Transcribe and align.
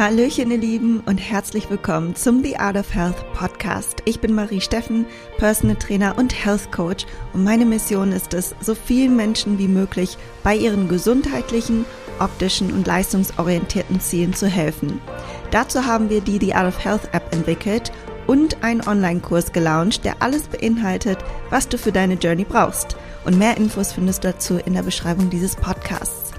Hallöchen, 0.00 0.50
ihr 0.50 0.56
Lieben, 0.56 1.00
und 1.00 1.18
herzlich 1.18 1.68
willkommen 1.68 2.16
zum 2.16 2.42
The 2.42 2.56
Art 2.56 2.78
of 2.78 2.94
Health 2.94 3.22
Podcast. 3.34 3.98
Ich 4.06 4.18
bin 4.18 4.34
Marie 4.34 4.62
Steffen, 4.62 5.04
Personal 5.36 5.76
Trainer 5.76 6.16
und 6.16 6.32
Health 6.42 6.72
Coach, 6.72 7.04
und 7.34 7.44
meine 7.44 7.66
Mission 7.66 8.10
ist 8.10 8.32
es, 8.32 8.54
so 8.62 8.74
vielen 8.74 9.14
Menschen 9.14 9.58
wie 9.58 9.68
möglich 9.68 10.16
bei 10.42 10.56
ihren 10.56 10.88
gesundheitlichen, 10.88 11.84
optischen 12.18 12.72
und 12.72 12.86
leistungsorientierten 12.86 14.00
Zielen 14.00 14.32
zu 14.32 14.46
helfen. 14.46 15.02
Dazu 15.50 15.84
haben 15.84 16.08
wir 16.08 16.22
die 16.22 16.38
The 16.38 16.54
Art 16.54 16.68
of 16.68 16.82
Health 16.82 17.12
App 17.12 17.34
entwickelt 17.34 17.92
und 18.26 18.64
einen 18.64 18.80
Online-Kurs 18.80 19.52
gelauncht, 19.52 20.06
der 20.06 20.22
alles 20.22 20.44
beinhaltet, 20.44 21.18
was 21.50 21.68
du 21.68 21.76
für 21.76 21.92
deine 21.92 22.14
Journey 22.14 22.44
brauchst. 22.44 22.96
Und 23.26 23.38
mehr 23.38 23.58
Infos 23.58 23.92
findest 23.92 24.24
du 24.24 24.32
dazu 24.32 24.56
in 24.64 24.72
der 24.72 24.82
Beschreibung 24.82 25.28
dieses 25.28 25.56
Podcasts. 25.56 26.29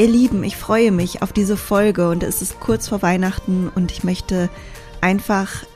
Ihr 0.00 0.08
Lieben, 0.08 0.44
ich 0.44 0.56
freue 0.56 0.92
mich 0.92 1.20
auf 1.20 1.30
diese 1.30 1.58
Folge 1.58 2.08
und 2.08 2.22
es 2.22 2.40
ist 2.40 2.58
kurz 2.58 2.88
vor 2.88 3.02
Weihnachten 3.02 3.68
und 3.68 3.92
ich 3.92 4.02
möchte 4.02 4.48
einfach 5.02 5.66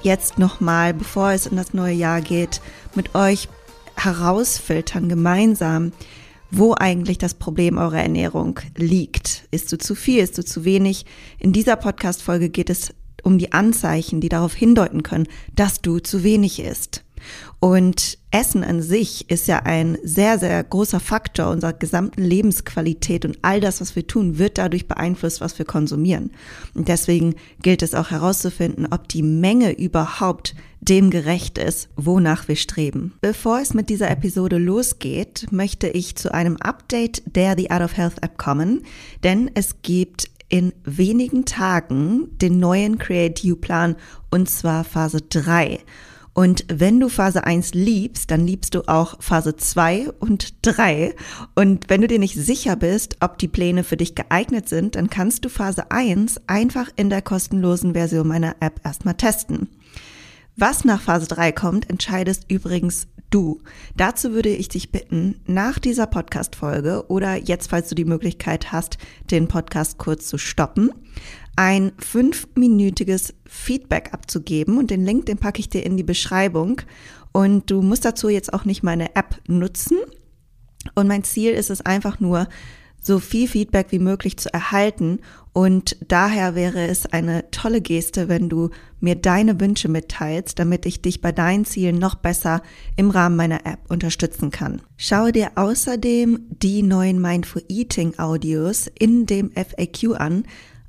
jetzt 0.00 0.38
nochmal, 0.38 0.94
bevor 0.94 1.32
es 1.32 1.44
in 1.44 1.58
das 1.58 1.74
neue 1.74 1.92
Jahr 1.92 2.22
geht, 2.22 2.62
mit 2.94 3.14
euch 3.14 3.46
herausfiltern 3.94 5.10
gemeinsam, 5.10 5.92
wo 6.50 6.76
eigentlich 6.78 7.18
das 7.18 7.34
Problem 7.34 7.76
eurer 7.76 8.00
Ernährung 8.00 8.58
liegt. 8.74 9.46
Ist 9.50 9.70
du 9.70 9.76
zu 9.76 9.94
viel, 9.94 10.22
ist 10.22 10.38
du 10.38 10.44
zu 10.46 10.64
wenig? 10.64 11.04
In 11.38 11.52
dieser 11.52 11.76
Podcast-Folge 11.76 12.48
geht 12.48 12.70
es 12.70 12.94
um 13.22 13.36
die 13.36 13.52
Anzeichen, 13.52 14.22
die 14.22 14.30
darauf 14.30 14.54
hindeuten 14.54 15.02
können, 15.02 15.28
dass 15.54 15.82
du 15.82 15.98
zu 15.98 16.22
wenig 16.22 16.58
isst. 16.60 17.04
Und 17.60 18.17
Essen 18.30 18.62
an 18.62 18.82
sich 18.82 19.30
ist 19.30 19.48
ja 19.48 19.60
ein 19.60 19.96
sehr, 20.02 20.38
sehr 20.38 20.62
großer 20.62 21.00
Faktor 21.00 21.48
unserer 21.48 21.72
gesamten 21.72 22.22
Lebensqualität 22.22 23.24
und 23.24 23.38
all 23.42 23.60
das, 23.60 23.80
was 23.80 23.96
wir 23.96 24.06
tun, 24.06 24.38
wird 24.38 24.58
dadurch 24.58 24.86
beeinflusst, 24.86 25.40
was 25.40 25.58
wir 25.58 25.64
konsumieren. 25.64 26.32
Und 26.74 26.88
deswegen 26.88 27.36
gilt 27.62 27.82
es 27.82 27.94
auch 27.94 28.10
herauszufinden, 28.10 28.86
ob 28.90 29.08
die 29.08 29.22
Menge 29.22 29.72
überhaupt 29.72 30.54
dem 30.80 31.10
gerecht 31.10 31.58
ist, 31.58 31.88
wonach 31.96 32.48
wir 32.48 32.56
streben. 32.56 33.14
Bevor 33.20 33.60
es 33.60 33.74
mit 33.74 33.88
dieser 33.88 34.10
Episode 34.10 34.58
losgeht, 34.58 35.46
möchte 35.50 35.88
ich 35.88 36.16
zu 36.16 36.32
einem 36.32 36.56
Update 36.58 37.22
der 37.34 37.56
The 37.56 37.70
Art 37.70 37.82
of 37.82 37.96
Health 37.96 38.22
App 38.22 38.36
kommen, 38.38 38.82
denn 39.24 39.50
es 39.54 39.82
gibt 39.82 40.30
in 40.50 40.72
wenigen 40.84 41.44
Tagen 41.44 42.38
den 42.38 42.58
neuen 42.58 42.98
Create 42.98 43.40
You 43.40 43.56
Plan 43.56 43.96
und 44.30 44.48
zwar 44.48 44.84
Phase 44.84 45.20
3. 45.20 45.80
Und 46.38 46.66
wenn 46.68 47.00
du 47.00 47.08
Phase 47.08 47.42
1 47.42 47.74
liebst, 47.74 48.30
dann 48.30 48.46
liebst 48.46 48.76
du 48.76 48.86
auch 48.86 49.20
Phase 49.20 49.56
2 49.56 50.12
und 50.20 50.54
3. 50.62 51.16
Und 51.56 51.90
wenn 51.90 52.00
du 52.00 52.06
dir 52.06 52.20
nicht 52.20 52.36
sicher 52.36 52.76
bist, 52.76 53.16
ob 53.18 53.38
die 53.38 53.48
Pläne 53.48 53.82
für 53.82 53.96
dich 53.96 54.14
geeignet 54.14 54.68
sind, 54.68 54.94
dann 54.94 55.10
kannst 55.10 55.44
du 55.44 55.48
Phase 55.48 55.90
1 55.90 56.42
einfach 56.46 56.90
in 56.94 57.10
der 57.10 57.22
kostenlosen 57.22 57.94
Version 57.94 58.28
meiner 58.28 58.54
App 58.60 58.80
erstmal 58.84 59.14
testen. 59.14 59.68
Was 60.54 60.84
nach 60.84 61.00
Phase 61.00 61.26
3 61.26 61.50
kommt, 61.50 61.90
entscheidest 61.90 62.44
übrigens 62.48 63.08
du. 63.30 63.60
Dazu 63.96 64.30
würde 64.30 64.50
ich 64.50 64.68
dich 64.68 64.92
bitten, 64.92 65.40
nach 65.48 65.80
dieser 65.80 66.06
Podcast-Folge 66.06 67.06
oder 67.08 67.34
jetzt, 67.34 67.68
falls 67.68 67.88
du 67.88 67.96
die 67.96 68.04
Möglichkeit 68.04 68.70
hast, 68.70 68.98
den 69.32 69.48
Podcast 69.48 69.98
kurz 69.98 70.28
zu 70.28 70.38
stoppen, 70.38 70.92
ein 71.58 71.90
fünfminütiges 71.98 73.34
Feedback 73.44 74.10
abzugeben 74.12 74.78
und 74.78 74.92
den 74.92 75.04
Link, 75.04 75.26
den 75.26 75.38
packe 75.38 75.58
ich 75.58 75.68
dir 75.68 75.84
in 75.84 75.96
die 75.96 76.04
Beschreibung. 76.04 76.82
Und 77.32 77.68
du 77.72 77.82
musst 77.82 78.04
dazu 78.04 78.28
jetzt 78.28 78.54
auch 78.54 78.64
nicht 78.64 78.84
meine 78.84 79.16
App 79.16 79.40
nutzen. 79.48 79.98
Und 80.94 81.08
mein 81.08 81.24
Ziel 81.24 81.50
ist 81.50 81.70
es 81.70 81.80
einfach 81.80 82.20
nur, 82.20 82.46
so 83.00 83.18
viel 83.18 83.48
Feedback 83.48 83.88
wie 83.90 83.98
möglich 83.98 84.36
zu 84.36 84.52
erhalten. 84.54 85.18
Und 85.52 85.96
daher 86.06 86.54
wäre 86.54 86.86
es 86.86 87.06
eine 87.06 87.50
tolle 87.50 87.80
Geste, 87.80 88.28
wenn 88.28 88.48
du 88.48 88.70
mir 89.00 89.16
deine 89.16 89.60
Wünsche 89.60 89.88
mitteilst, 89.88 90.60
damit 90.60 90.86
ich 90.86 91.02
dich 91.02 91.20
bei 91.20 91.32
deinen 91.32 91.64
Zielen 91.64 91.98
noch 91.98 92.14
besser 92.14 92.62
im 92.94 93.10
Rahmen 93.10 93.34
meiner 93.34 93.66
App 93.66 93.80
unterstützen 93.88 94.50
kann. 94.50 94.82
Schaue 94.96 95.32
dir 95.32 95.52
außerdem 95.56 96.38
die 96.50 96.82
neuen 96.82 97.20
Mindful 97.20 97.64
Eating 97.68 98.16
Audios 98.18 98.88
in 98.96 99.26
dem 99.26 99.50
FAQ 99.50 100.14
an 100.16 100.44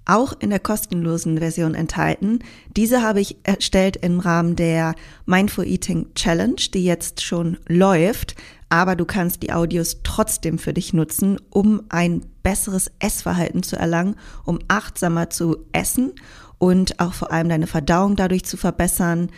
auch 0.09 0.33
in 0.39 0.49
der 0.49 0.59
kostenlosen 0.59 1.37
Version 1.37 1.75
enthalten. 1.75 2.39
Diese 2.75 3.01
habe 3.01 3.21
ich 3.21 3.37
erstellt 3.43 3.97
im 3.97 4.19
Rahmen 4.19 4.55
der 4.55 4.95
Mindful 5.25 5.65
Eating 5.65 6.07
Challenge, 6.15 6.61
die 6.73 6.83
jetzt 6.83 7.21
schon 7.21 7.57
läuft. 7.67 8.35
Aber 8.69 8.95
du 8.95 9.05
kannst 9.05 9.43
die 9.43 9.51
Audios 9.51 10.01
trotzdem 10.03 10.57
für 10.59 10.73
dich 10.73 10.93
nutzen, 10.93 11.37
um 11.49 11.83
ein 11.89 12.25
besseres 12.43 12.91
Essverhalten 12.99 13.63
zu 13.63 13.75
erlangen, 13.75 14.15
um 14.45 14.59
achtsamer 14.67 15.29
zu 15.29 15.57
essen 15.71 16.13
und 16.59 16.99
auch 16.99 17.13
vor 17.13 17.31
allem 17.31 17.49
deine 17.49 17.67
Verdauung 17.67 18.15
dadurch 18.15 18.45
zu 18.45 18.57
verbessern, 18.57 19.29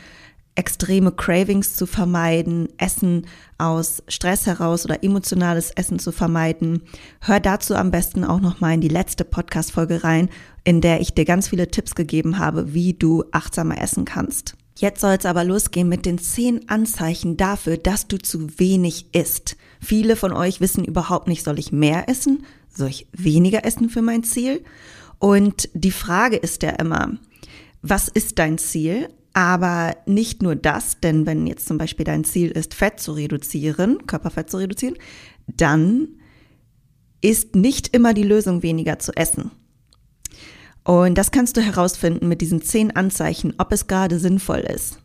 extreme 0.55 1.11
Cravings 1.11 1.75
zu 1.75 1.85
vermeiden, 1.85 2.67
Essen 2.77 3.25
aus 3.57 4.03
Stress 4.07 4.45
heraus 4.45 4.85
oder 4.85 5.03
emotionales 5.03 5.71
Essen 5.71 5.99
zu 5.99 6.11
vermeiden. 6.11 6.83
Hör 7.21 7.39
dazu 7.39 7.75
am 7.75 7.91
besten 7.91 8.23
auch 8.23 8.41
noch 8.41 8.59
mal 8.59 8.73
in 8.73 8.81
die 8.81 8.87
letzte 8.87 9.23
Podcast 9.23 9.71
Folge 9.71 10.03
rein, 10.03 10.29
in 10.63 10.81
der 10.81 11.01
ich 11.01 11.13
dir 11.13 11.25
ganz 11.25 11.47
viele 11.49 11.69
Tipps 11.69 11.95
gegeben 11.95 12.37
habe, 12.37 12.73
wie 12.73 12.93
du 12.93 13.23
achtsamer 13.31 13.81
essen 13.81 14.05
kannst. 14.05 14.55
Jetzt 14.77 15.01
soll 15.01 15.15
es 15.19 15.25
aber 15.25 15.43
losgehen 15.43 15.87
mit 15.87 16.05
den 16.05 16.17
zehn 16.17 16.67
Anzeichen 16.69 17.37
dafür, 17.37 17.77
dass 17.77 18.07
du 18.07 18.17
zu 18.17 18.59
wenig 18.59 19.13
isst. 19.13 19.55
Viele 19.79 20.15
von 20.15 20.33
euch 20.33 20.59
wissen 20.59 20.83
überhaupt 20.83 21.27
nicht, 21.27 21.43
soll 21.43 21.59
ich 21.59 21.71
mehr 21.71 22.09
essen? 22.09 22.45
Soll 22.73 22.89
ich 22.89 23.07
weniger 23.11 23.65
essen 23.65 23.89
für 23.89 24.01
mein 24.01 24.23
Ziel? 24.23 24.63
Und 25.19 25.69
die 25.73 25.91
Frage 25.91 26.35
ist 26.35 26.63
ja 26.63 26.71
immer, 26.71 27.11
was 27.81 28.07
ist 28.07 28.39
dein 28.39 28.57
Ziel? 28.57 29.09
Aber 29.33 29.95
nicht 30.05 30.41
nur 30.41 30.55
das, 30.55 30.99
denn 30.99 31.25
wenn 31.25 31.47
jetzt 31.47 31.67
zum 31.67 31.77
Beispiel 31.77 32.03
dein 32.03 32.23
Ziel 32.23 32.51
ist, 32.51 32.73
Fett 32.73 32.99
zu 32.99 33.13
reduzieren, 33.13 34.05
Körperfett 34.05 34.49
zu 34.49 34.57
reduzieren, 34.57 34.95
dann 35.47 36.09
ist 37.21 37.55
nicht 37.55 37.95
immer 37.95 38.13
die 38.13 38.23
Lösung, 38.23 38.63
weniger 38.63 38.99
zu 38.99 39.13
essen. 39.15 39.51
Und 40.83 41.17
das 41.17 41.31
kannst 41.31 41.55
du 41.57 41.61
herausfinden 41.61 42.27
mit 42.27 42.41
diesen 42.41 42.61
zehn 42.61 42.95
Anzeichen, 42.95 43.53
ob 43.57 43.71
es 43.71 43.87
gerade 43.87 44.19
sinnvoll 44.19 44.59
ist, 44.59 44.97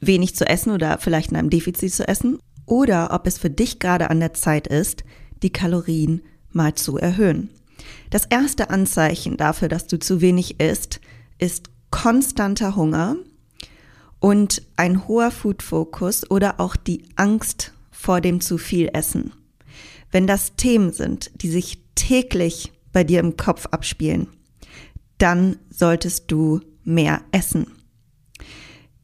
wenig 0.00 0.36
zu 0.36 0.46
essen 0.46 0.72
oder 0.72 0.98
vielleicht 0.98 1.32
in 1.32 1.36
einem 1.36 1.50
Defizit 1.50 1.92
zu 1.92 2.06
essen, 2.06 2.38
oder 2.66 3.12
ob 3.12 3.26
es 3.26 3.36
für 3.36 3.50
dich 3.50 3.78
gerade 3.78 4.08
an 4.08 4.20
der 4.20 4.32
Zeit 4.32 4.68
ist, 4.68 5.04
die 5.42 5.50
Kalorien 5.50 6.22
mal 6.52 6.74
zu 6.74 6.96
erhöhen. 6.96 7.50
Das 8.10 8.24
erste 8.24 8.70
Anzeichen 8.70 9.36
dafür, 9.36 9.68
dass 9.68 9.86
du 9.86 9.98
zu 9.98 10.20
wenig 10.20 10.60
isst, 10.60 11.00
ist 11.38 11.68
konstanter 11.90 12.76
Hunger 12.76 13.16
und 14.24 14.62
ein 14.76 15.06
hoher 15.06 15.30
Food-Fokus 15.30 16.30
oder 16.30 16.58
auch 16.58 16.76
die 16.76 17.04
Angst 17.14 17.74
vor 17.90 18.22
dem 18.22 18.40
zu 18.40 18.56
viel 18.56 18.88
Essen. 18.94 19.34
Wenn 20.10 20.26
das 20.26 20.56
Themen 20.56 20.94
sind, 20.94 21.30
die 21.42 21.50
sich 21.50 21.82
täglich 21.94 22.72
bei 22.90 23.04
dir 23.04 23.20
im 23.20 23.36
Kopf 23.36 23.66
abspielen, 23.66 24.28
dann 25.18 25.58
solltest 25.68 26.30
du 26.30 26.62
mehr 26.84 27.20
essen. 27.32 27.66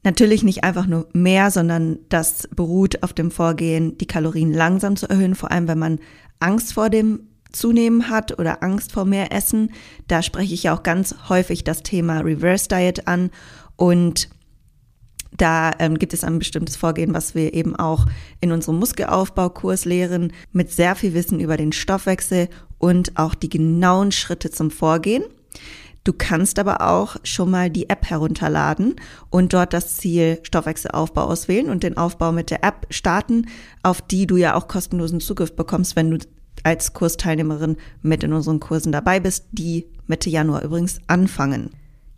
Natürlich 0.04 0.42
nicht 0.42 0.64
einfach 0.64 0.86
nur 0.86 1.06
mehr, 1.12 1.50
sondern 1.50 1.98
das 2.08 2.48
beruht 2.56 3.02
auf 3.02 3.12
dem 3.12 3.30
Vorgehen, 3.30 3.98
die 3.98 4.06
Kalorien 4.06 4.54
langsam 4.54 4.96
zu 4.96 5.06
erhöhen, 5.06 5.34
vor 5.34 5.50
allem 5.50 5.68
wenn 5.68 5.78
man 5.78 5.98
Angst 6.38 6.72
vor 6.72 6.88
dem 6.88 7.28
Zunehmen 7.52 8.08
hat 8.08 8.38
oder 8.38 8.62
Angst 8.62 8.92
vor 8.92 9.04
mehr 9.04 9.32
Essen. 9.32 9.70
Da 10.08 10.22
spreche 10.22 10.54
ich 10.54 10.62
ja 10.62 10.74
auch 10.74 10.82
ganz 10.82 11.14
häufig 11.28 11.62
das 11.62 11.82
Thema 11.82 12.20
Reverse 12.20 12.68
Diet 12.68 13.06
an 13.06 13.28
und 13.76 14.30
da 15.40 15.72
ähm, 15.78 15.98
gibt 15.98 16.12
es 16.12 16.22
ein 16.22 16.38
bestimmtes 16.38 16.76
Vorgehen, 16.76 17.14
was 17.14 17.34
wir 17.34 17.54
eben 17.54 17.74
auch 17.74 18.06
in 18.40 18.52
unserem 18.52 18.78
Muskelaufbaukurs 18.78 19.84
lehren, 19.84 20.32
mit 20.52 20.70
sehr 20.70 20.94
viel 20.94 21.14
Wissen 21.14 21.40
über 21.40 21.56
den 21.56 21.72
Stoffwechsel 21.72 22.48
und 22.78 23.16
auch 23.16 23.34
die 23.34 23.48
genauen 23.48 24.12
Schritte 24.12 24.50
zum 24.50 24.70
Vorgehen. 24.70 25.24
Du 26.04 26.12
kannst 26.12 26.58
aber 26.58 26.80
auch 26.88 27.16
schon 27.24 27.50
mal 27.50 27.70
die 27.70 27.90
App 27.90 28.08
herunterladen 28.08 28.96
und 29.28 29.52
dort 29.52 29.72
das 29.72 29.96
Ziel 29.96 30.38
Stoffwechselaufbau 30.42 31.24
auswählen 31.24 31.68
und 31.68 31.82
den 31.82 31.96
Aufbau 31.96 32.32
mit 32.32 32.50
der 32.50 32.64
App 32.64 32.86
starten, 32.90 33.46
auf 33.82 34.00
die 34.00 34.26
du 34.26 34.36
ja 34.36 34.54
auch 34.54 34.68
kostenlosen 34.68 35.20
Zugriff 35.20 35.54
bekommst, 35.54 35.96
wenn 35.96 36.10
du 36.10 36.18
als 36.64 36.92
Kursteilnehmerin 36.92 37.76
mit 38.02 38.22
in 38.24 38.32
unseren 38.32 38.60
Kursen 38.60 38.92
dabei 38.92 39.20
bist, 39.20 39.46
die 39.52 39.86
Mitte 40.06 40.30
Januar 40.30 40.62
übrigens 40.62 41.00
anfangen 41.06 41.70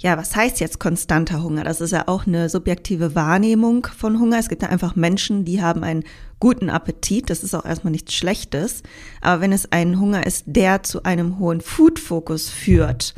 ja, 0.02 0.18
was 0.18 0.34
heißt 0.34 0.58
jetzt 0.58 0.80
konstanter 0.80 1.44
Hunger? 1.44 1.62
Das 1.62 1.80
ist 1.80 1.92
ja 1.92 2.08
auch 2.08 2.26
eine 2.26 2.48
subjektive 2.48 3.14
Wahrnehmung 3.14 3.86
von 3.86 4.18
Hunger. 4.18 4.38
Es 4.40 4.48
gibt 4.48 4.62
ja 4.62 4.68
einfach 4.68 4.96
Menschen, 4.96 5.44
die 5.44 5.62
haben 5.62 5.84
einen 5.84 6.02
guten 6.40 6.70
Appetit. 6.70 7.30
Das 7.30 7.44
ist 7.44 7.54
auch 7.54 7.64
erstmal 7.64 7.92
nichts 7.92 8.12
Schlechtes. 8.12 8.82
Aber 9.20 9.40
wenn 9.40 9.52
es 9.52 9.70
ein 9.70 10.00
Hunger 10.00 10.26
ist, 10.26 10.42
der 10.46 10.82
zu 10.82 11.04
einem 11.04 11.38
hohen 11.38 11.60
Food-Fokus 11.60 12.50
führt, 12.50 13.14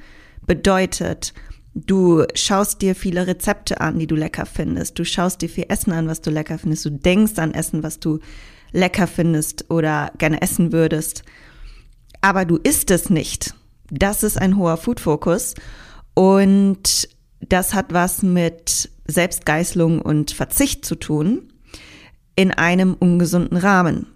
bedeutet, 0.46 1.32
du 1.75 2.25
schaust 2.34 2.82
dir 2.82 2.94
viele 2.94 3.26
Rezepte 3.26 3.81
an, 3.81 3.98
die 3.98 4.06
du 4.06 4.14
lecker 4.14 4.44
findest. 4.44 4.98
Du 4.98 5.06
schaust 5.06 5.40
dir 5.40 5.48
viel 5.48 5.64
Essen 5.70 5.92
an, 5.92 6.06
was 6.06 6.20
du 6.20 6.31
lecker 6.31 6.58
findest. 6.58 6.84
Du 6.84 6.90
denkst 6.90 7.38
an 7.38 7.54
Essen, 7.54 7.82
was 7.82 7.98
du 7.98 8.19
lecker 8.72 9.06
findest 9.06 9.70
oder 9.70 10.12
gerne 10.19 10.42
essen 10.42 10.70
würdest. 10.70 11.22
Aber 12.20 12.44
du 12.44 12.56
isst 12.56 12.90
es 12.90 13.08
nicht 13.08 13.54
Das 13.90 14.22
ist 14.22 14.38
ein 14.38 14.58
hoher 14.58 14.76
Food-Fokus 14.76 15.54
und 16.14 17.08
das 17.40 17.75
hat 17.75 17.93
was 17.93 18.22
mit 18.22 18.90
Selbstgeißelung 19.06 20.00
und 20.00 20.31
Verzicht 20.31 20.84
zu 20.84 20.94
tun 20.94 21.52
in 22.37 22.50
einem 22.50 22.94
ungesunden 22.94 23.58
Rahmen, 23.58 24.06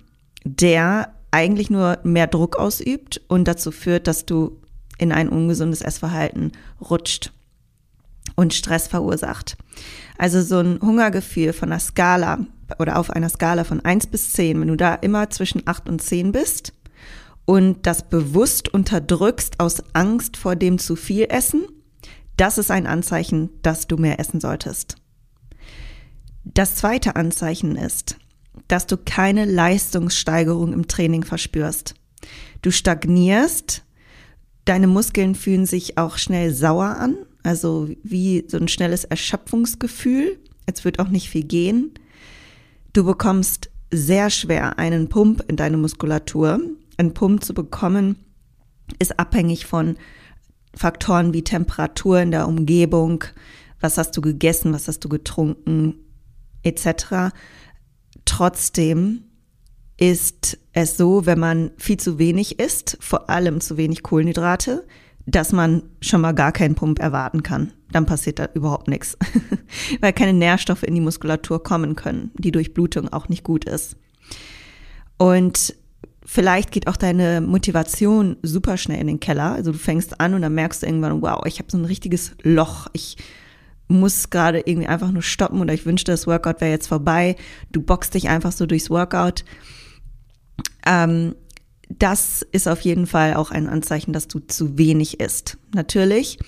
der 0.44 1.14
eigentlich 1.30 1.70
nur 1.70 1.98
mehr 2.04 2.26
Druck 2.26 2.56
ausübt 2.56 3.20
und 3.28 3.46
dazu 3.46 3.70
führt, 3.70 4.06
dass 4.06 4.24
du 4.24 4.60
in 4.96 5.12
ein 5.12 5.28
ungesundes 5.28 5.82
Essverhalten 5.82 6.52
rutscht 6.80 7.32
und 8.34 8.54
Stress 8.54 8.88
verursacht. 8.88 9.56
Also 10.16 10.42
so 10.42 10.58
ein 10.58 10.80
Hungergefühl 10.80 11.52
von 11.52 11.70
einer 11.70 11.80
Skala 11.80 12.46
oder 12.78 12.98
auf 12.98 13.10
einer 13.10 13.28
Skala 13.28 13.64
von 13.64 13.80
eins 13.84 14.06
bis 14.06 14.32
zehn, 14.32 14.60
wenn 14.60 14.68
du 14.68 14.76
da 14.76 14.94
immer 14.94 15.30
zwischen 15.30 15.62
acht 15.66 15.88
und 15.88 16.02
zehn 16.02 16.32
bist 16.32 16.72
und 17.44 17.86
das 17.86 18.08
bewusst 18.08 18.72
unterdrückst 18.74 19.60
aus 19.60 19.82
Angst 19.92 20.36
vor 20.36 20.56
dem 20.56 20.78
zu 20.78 20.96
viel 20.96 21.26
Essen, 21.28 21.62
das 22.38 22.56
ist 22.56 22.70
ein 22.70 22.86
Anzeichen, 22.86 23.50
dass 23.62 23.86
du 23.86 23.96
mehr 23.96 24.18
essen 24.18 24.40
solltest. 24.40 24.96
Das 26.44 26.76
zweite 26.76 27.16
Anzeichen 27.16 27.76
ist, 27.76 28.16
dass 28.68 28.86
du 28.86 28.96
keine 28.96 29.44
Leistungssteigerung 29.44 30.72
im 30.72 30.88
Training 30.88 31.24
verspürst. 31.24 31.94
Du 32.62 32.70
stagnierst, 32.70 33.84
deine 34.64 34.86
Muskeln 34.86 35.34
fühlen 35.34 35.66
sich 35.66 35.98
auch 35.98 36.16
schnell 36.16 36.54
sauer 36.54 36.96
an, 36.98 37.16
also 37.42 37.88
wie 38.02 38.44
so 38.48 38.56
ein 38.56 38.68
schnelles 38.68 39.04
Erschöpfungsgefühl. 39.04 40.38
Es 40.66 40.84
wird 40.84 41.00
auch 41.00 41.08
nicht 41.08 41.28
viel 41.28 41.44
gehen. 41.44 41.92
Du 42.92 43.04
bekommst 43.04 43.70
sehr 43.90 44.30
schwer 44.30 44.78
einen 44.78 45.08
Pump 45.08 45.44
in 45.48 45.56
deine 45.56 45.76
Muskulatur. 45.76 46.60
Ein 46.98 47.14
Pump 47.14 47.42
zu 47.42 47.54
bekommen 47.54 48.16
ist 48.98 49.18
abhängig 49.18 49.66
von 49.66 49.96
Faktoren 50.74 51.32
wie 51.32 51.42
Temperatur 51.42 52.20
in 52.20 52.30
der 52.30 52.46
Umgebung, 52.46 53.24
was 53.80 53.98
hast 53.98 54.16
du 54.16 54.20
gegessen, 54.20 54.72
was 54.72 54.88
hast 54.88 55.00
du 55.00 55.08
getrunken, 55.08 55.94
etc. 56.62 57.34
Trotzdem 58.24 59.24
ist 59.96 60.58
es 60.72 60.96
so, 60.96 61.26
wenn 61.26 61.38
man 61.38 61.72
viel 61.76 61.96
zu 61.96 62.18
wenig 62.18 62.58
isst, 62.60 62.96
vor 63.00 63.28
allem 63.28 63.60
zu 63.60 63.76
wenig 63.76 64.02
Kohlenhydrate, 64.02 64.86
dass 65.26 65.52
man 65.52 65.82
schon 66.00 66.20
mal 66.20 66.32
gar 66.32 66.52
keinen 66.52 66.74
Pump 66.74 67.00
erwarten 67.00 67.42
kann. 67.42 67.72
Dann 67.90 68.06
passiert 68.06 68.38
da 68.38 68.48
überhaupt 68.54 68.88
nichts, 68.88 69.18
weil 70.00 70.12
keine 70.12 70.32
Nährstoffe 70.32 70.84
in 70.84 70.94
die 70.94 71.00
Muskulatur 71.00 71.62
kommen 71.62 71.96
können, 71.96 72.30
die 72.38 72.52
Durchblutung 72.52 73.12
auch 73.12 73.28
nicht 73.28 73.44
gut 73.44 73.64
ist. 73.64 73.96
Und 75.18 75.74
vielleicht 76.30 76.72
geht 76.72 76.88
auch 76.88 76.96
deine 76.96 77.40
Motivation 77.40 78.36
super 78.42 78.76
schnell 78.76 79.00
in 79.00 79.06
den 79.06 79.18
Keller. 79.18 79.52
Also 79.52 79.72
du 79.72 79.78
fängst 79.78 80.20
an 80.20 80.34
und 80.34 80.42
dann 80.42 80.54
merkst 80.54 80.82
du 80.82 80.86
irgendwann, 80.86 81.22
wow, 81.22 81.40
ich 81.46 81.58
habe 81.58 81.70
so 81.70 81.78
ein 81.78 81.86
richtiges 81.86 82.32
Loch. 82.42 82.86
Ich 82.92 83.16
muss 83.88 84.28
gerade 84.28 84.60
irgendwie 84.60 84.88
einfach 84.88 85.10
nur 85.10 85.22
stoppen 85.22 85.62
oder 85.62 85.72
ich 85.72 85.86
wünschte, 85.86 86.12
das 86.12 86.26
Workout 86.26 86.60
wäre 86.60 86.70
jetzt 86.70 86.86
vorbei. 86.86 87.34
Du 87.72 87.80
boxst 87.80 88.12
dich 88.12 88.28
einfach 88.28 88.52
so 88.52 88.66
durchs 88.66 88.90
Workout. 88.90 89.46
Ähm, 90.84 91.34
das 91.88 92.42
ist 92.52 92.68
auf 92.68 92.82
jeden 92.82 93.06
Fall 93.06 93.32
auch 93.32 93.50
ein 93.50 93.66
Anzeichen, 93.66 94.12
dass 94.12 94.28
du 94.28 94.40
zu 94.40 94.76
wenig 94.76 95.20
isst. 95.20 95.56
Natürlich 95.74 96.38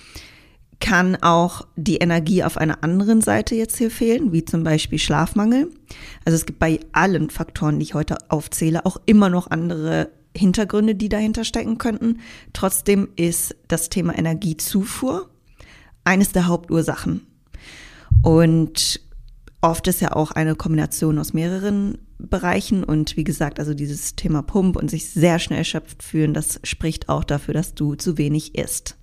kann 0.81 1.15
auch 1.21 1.65
die 1.77 1.97
Energie 1.97 2.43
auf 2.43 2.57
einer 2.57 2.83
anderen 2.83 3.21
Seite 3.21 3.55
jetzt 3.55 3.77
hier 3.77 3.89
fehlen, 3.89 4.33
wie 4.33 4.43
zum 4.43 4.63
Beispiel 4.63 4.99
Schlafmangel. 4.99 5.71
Also 6.25 6.35
es 6.35 6.45
gibt 6.45 6.59
bei 6.59 6.81
allen 6.91 7.29
Faktoren, 7.29 7.79
die 7.79 7.83
ich 7.83 7.93
heute 7.93 8.17
aufzähle, 8.29 8.85
auch 8.85 8.97
immer 9.05 9.29
noch 9.29 9.49
andere 9.49 10.09
Hintergründe, 10.35 10.95
die 10.95 11.07
dahinter 11.07 11.45
stecken 11.45 11.77
könnten. 11.77 12.19
Trotzdem 12.51 13.09
ist 13.15 13.55
das 13.67 13.89
Thema 13.89 14.17
Energiezufuhr 14.17 15.29
eines 16.03 16.31
der 16.31 16.47
Hauptursachen. 16.47 17.27
Und 18.23 18.99
oft 19.61 19.87
ist 19.87 20.01
ja 20.01 20.13
auch 20.13 20.31
eine 20.31 20.55
Kombination 20.55 21.19
aus 21.19 21.33
mehreren 21.33 21.99
Bereichen 22.17 22.83
und 22.83 23.17
wie 23.17 23.23
gesagt, 23.23 23.59
also 23.59 23.73
dieses 23.73 24.15
Thema 24.15 24.41
Pump 24.43 24.75
und 24.75 24.91
sich 24.91 25.09
sehr 25.09 25.39
schnell 25.39 25.59
erschöpft 25.59 26.03
fühlen, 26.03 26.33
das 26.33 26.59
spricht 26.63 27.09
auch 27.09 27.23
dafür, 27.23 27.53
dass 27.53 27.73
du 27.73 27.95
zu 27.95 28.17
wenig 28.17 28.55
isst. 28.55 28.97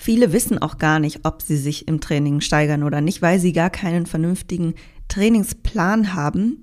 Viele 0.00 0.32
wissen 0.32 0.58
auch 0.58 0.78
gar 0.78 1.00
nicht, 1.00 1.24
ob 1.24 1.42
sie 1.42 1.56
sich 1.56 1.88
im 1.88 2.00
Training 2.00 2.40
steigern 2.40 2.84
oder 2.84 3.00
nicht, 3.00 3.20
weil 3.20 3.40
sie 3.40 3.52
gar 3.52 3.68
keinen 3.68 4.06
vernünftigen 4.06 4.74
Trainingsplan 5.08 6.14
haben, 6.14 6.62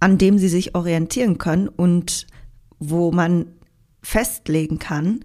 an 0.00 0.18
dem 0.18 0.36
sie 0.36 0.48
sich 0.48 0.74
orientieren 0.74 1.38
können 1.38 1.68
und 1.68 2.26
wo 2.80 3.12
man 3.12 3.46
festlegen 4.02 4.80
kann, 4.80 5.24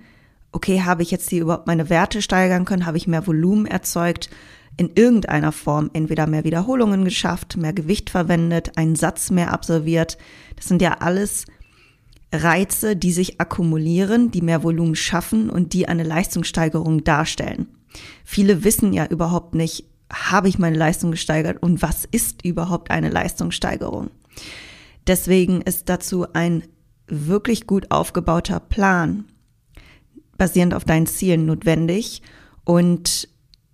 okay, 0.51 0.83
habe 0.83 1.01
ich 1.01 1.09
jetzt 1.09 1.31
hier 1.31 1.41
überhaupt 1.41 1.65
meine 1.65 1.89
Werte 1.89 2.21
steigern 2.21 2.63
können, 2.63 2.85
habe 2.85 2.97
ich 2.97 3.07
mehr 3.07 3.25
Volumen 3.25 3.65
erzeugt, 3.65 4.29
in 4.77 4.91
irgendeiner 4.93 5.51
Form 5.51 5.89
entweder 5.93 6.27
mehr 6.27 6.43
Wiederholungen 6.43 7.05
geschafft, 7.05 7.57
mehr 7.57 7.73
Gewicht 7.73 8.11
verwendet, 8.11 8.77
einen 8.77 8.95
Satz 8.95 9.31
mehr 9.31 9.51
absolviert. 9.51 10.19
Das 10.55 10.67
sind 10.67 10.83
ja 10.83 10.97
alles 10.99 11.45
Reize, 12.31 12.95
die 12.95 13.11
sich 13.11 13.39
akkumulieren, 13.39 14.31
die 14.31 14.41
mehr 14.41 14.63
Volumen 14.63 14.95
schaffen 14.95 15.49
und 15.49 15.73
die 15.73 15.87
eine 15.87 16.03
Leistungssteigerung 16.03 17.03
darstellen. 17.03 17.67
Viele 18.23 18.63
wissen 18.63 18.93
ja 18.93 19.05
überhaupt 19.05 19.55
nicht, 19.55 19.85
habe 20.11 20.49
ich 20.49 20.59
meine 20.59 20.77
Leistung 20.77 21.11
gesteigert 21.11 21.61
und 21.61 21.81
was 21.81 22.05
ist 22.05 22.43
überhaupt 22.43 22.91
eine 22.91 23.09
Leistungssteigerung. 23.09 24.09
Deswegen 25.07 25.61
ist 25.61 25.89
dazu 25.89 26.27
ein 26.33 26.63
wirklich 27.07 27.65
gut 27.65 27.91
aufgebauter 27.91 28.59
Plan 28.59 29.25
basierend 30.37 30.73
auf 30.73 30.85
deinen 30.85 31.07
Zielen 31.07 31.45
notwendig 31.45 32.21
und 32.63 33.29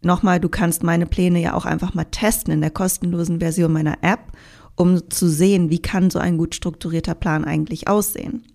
Nochmal, 0.06 0.42
du 0.42 0.50
kannst 0.50 0.84
meine 0.84 1.06
Pläne 1.06 1.40
ja 1.40 1.54
auch 1.54 1.66
einfach 1.66 1.94
mal 1.94 2.04
testen 2.04 2.54
in 2.54 2.60
der 2.60 2.72
kostenlosen 2.72 3.40
Version 3.40 3.72
meiner 3.72 4.00
App, 4.02 4.34
um 4.76 5.10
zu 5.10 5.28
sehen, 5.30 5.70
wie 5.70 5.82
kann 5.82 6.10
so 6.10 6.20
ein 6.20 6.38
gut 6.38 6.56
strukturierter 6.56 7.16
Plan 7.16 7.46
eigentlich 7.46 7.88
aussehen. 7.88 8.46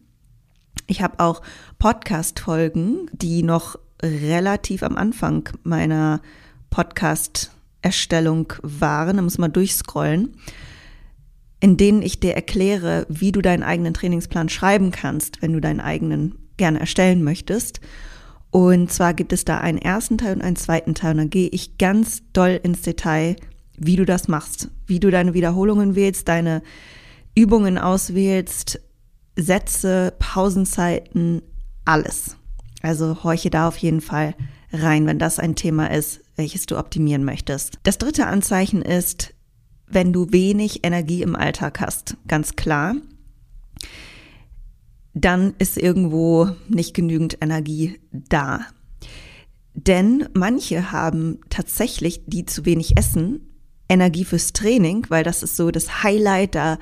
Ich 0.87 1.03
habe 1.03 1.21
auch 1.21 1.43
Podcast-Folgen, 1.79 3.11
die 3.13 3.43
noch 3.43 3.79
relativ 4.03 4.83
am 4.83 4.97
Anfang 4.97 5.49
meiner 5.63 6.21
Podcast-Erstellung 6.71 8.53
waren. 8.63 9.17
Da 9.17 9.23
muss 9.23 9.39
man 9.39 9.53
durchscrollen 9.53 10.35
in 11.61 11.77
denen 11.77 12.03
ich 12.03 12.21
dir 12.21 12.35
erkläre, 12.35 13.07
wie 13.09 13.33
du 13.33 13.43
deinen 13.43 13.63
eigenen 13.63 13.95
Trainingsplan 13.95 14.49
schreiben 14.49 14.91
kannst, 14.91 15.43
wenn 15.43 15.53
du 15.53 15.61
deinen 15.61 15.81
eigenen 15.81 16.37
gerne 16.57 16.81
erstellen 16.81 17.23
möchtest. 17.23 17.81
Und 18.51 18.93
zwar 18.93 19.13
gibt 19.13 19.33
es 19.33 19.45
da 19.45 19.59
einen 19.59 19.79
ersten 19.79 20.19
Teil 20.19 20.37
und 20.37 20.43
einen 20.43 20.57
zweiten 20.57 20.95
Teil. 20.95 21.13
Und 21.13 21.19
dann 21.19 21.31
gehe 21.31 21.49
ich 21.49 21.79
ganz 21.79 22.23
doll 22.33 22.59
ins 22.63 22.83
Detail, 22.83 23.37
wie 23.81 23.97
du 23.97 24.05
das 24.05 24.29
machst, 24.29 24.71
wie 24.87 25.01
du 25.01 25.11
deine 25.11 25.35
Wiederholungen 25.35 25.95
wählst, 25.95 26.29
deine 26.29 26.63
Übungen 27.35 27.79
auswählst, 27.79 28.81
Sätze, 29.37 30.15
Pausenzeiten, 30.19 31.43
alles. 31.85 32.37
Also 32.83 33.23
horche 33.23 33.51
da 33.51 33.69
auf 33.69 33.77
jeden 33.79 34.01
Fall 34.01 34.35
rein, 34.73 35.07
wenn 35.07 35.19
das 35.19 35.39
ein 35.39 35.55
Thema 35.55 35.91
ist, 35.91 36.21
welches 36.37 36.67
du 36.67 36.79
optimieren 36.79 37.25
möchtest. 37.25 37.79
Das 37.83 37.99
dritte 37.99 38.27
Anzeichen 38.27 38.83
ist, 38.83 39.35
wenn 39.87 40.13
du 40.13 40.33
wenig 40.33 40.85
Energie 40.85 41.23
im 41.23 41.35
Alltag 41.35 41.81
hast, 41.81 42.17
ganz 42.27 42.57
klar 42.57 42.95
dann 45.21 45.55
ist 45.59 45.77
irgendwo 45.77 46.49
nicht 46.69 46.95
genügend 46.95 47.39
Energie 47.41 48.01
da. 48.13 48.61
Denn 49.75 50.29
manche 50.35 50.93
haben 50.93 51.39
tatsächlich, 51.51 52.25
die 52.27 52.47
zu 52.47 52.65
wenig 52.65 52.97
essen, 52.97 53.48
Energie 53.89 54.25
fürs 54.25 54.53
Training, 54.53 55.07
weil 55.09 55.25
das 55.25 55.43
ist 55.43 55.57
so 55.57 55.71
das 55.71 56.03
Highlight, 56.03 56.55
da 56.55 56.79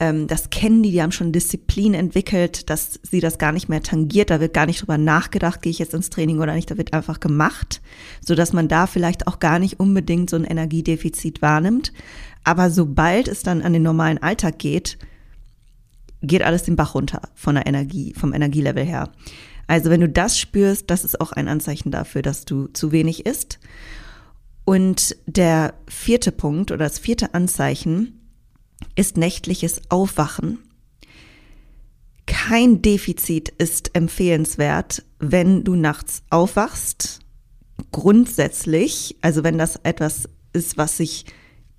ähm, 0.00 0.26
das 0.26 0.50
kennen 0.50 0.82
die, 0.82 0.90
die 0.90 1.02
haben 1.02 1.12
schon 1.12 1.30
Disziplin 1.30 1.94
entwickelt, 1.94 2.70
dass 2.70 2.98
sie 3.02 3.20
das 3.20 3.38
gar 3.38 3.52
nicht 3.52 3.68
mehr 3.68 3.82
tangiert, 3.82 4.30
da 4.30 4.40
wird 4.40 4.54
gar 4.54 4.66
nicht 4.66 4.80
drüber 4.80 4.98
nachgedacht, 4.98 5.62
gehe 5.62 5.70
ich 5.70 5.78
jetzt 5.78 5.94
ins 5.94 6.10
Training 6.10 6.40
oder 6.40 6.54
nicht, 6.54 6.70
da 6.70 6.78
wird 6.78 6.94
einfach 6.94 7.20
gemacht, 7.20 7.82
so 8.24 8.34
dass 8.34 8.52
man 8.52 8.66
da 8.66 8.86
vielleicht 8.86 9.28
auch 9.28 9.38
gar 9.38 9.58
nicht 9.58 9.78
unbedingt 9.78 10.30
so 10.30 10.36
ein 10.36 10.44
Energiedefizit 10.44 11.42
wahrnimmt. 11.42 11.92
Aber 12.42 12.70
sobald 12.70 13.28
es 13.28 13.42
dann 13.42 13.60
an 13.60 13.74
den 13.74 13.82
normalen 13.82 14.18
Alltag 14.18 14.58
geht, 14.58 14.96
geht 16.22 16.42
alles 16.42 16.62
den 16.62 16.76
Bach 16.76 16.94
runter 16.94 17.20
von 17.34 17.54
der 17.54 17.66
Energie, 17.66 18.14
vom 18.14 18.32
Energielevel 18.32 18.84
her. 18.84 19.10
Also 19.66 19.90
wenn 19.90 20.00
du 20.00 20.08
das 20.08 20.38
spürst, 20.38 20.90
das 20.90 21.04
ist 21.04 21.20
auch 21.20 21.32
ein 21.32 21.46
Anzeichen 21.46 21.90
dafür, 21.90 22.22
dass 22.22 22.44
du 22.44 22.68
zu 22.68 22.90
wenig 22.92 23.26
isst. 23.26 23.58
Und 24.64 25.16
der 25.26 25.74
vierte 25.88 26.32
Punkt 26.32 26.70
oder 26.70 26.84
das 26.84 26.98
vierte 26.98 27.34
Anzeichen 27.34 28.20
ist 28.94 29.16
nächtliches 29.16 29.82
Aufwachen. 29.88 30.58
Kein 32.26 32.80
Defizit 32.80 33.48
ist 33.48 33.94
empfehlenswert, 33.94 35.04
wenn 35.18 35.64
du 35.64 35.74
nachts 35.74 36.22
aufwachst. 36.30 37.20
Grundsätzlich, 37.90 39.16
also 39.20 39.42
wenn 39.42 39.58
das 39.58 39.76
etwas 39.82 40.28
ist, 40.52 40.78
was 40.78 40.96
sich 40.96 41.24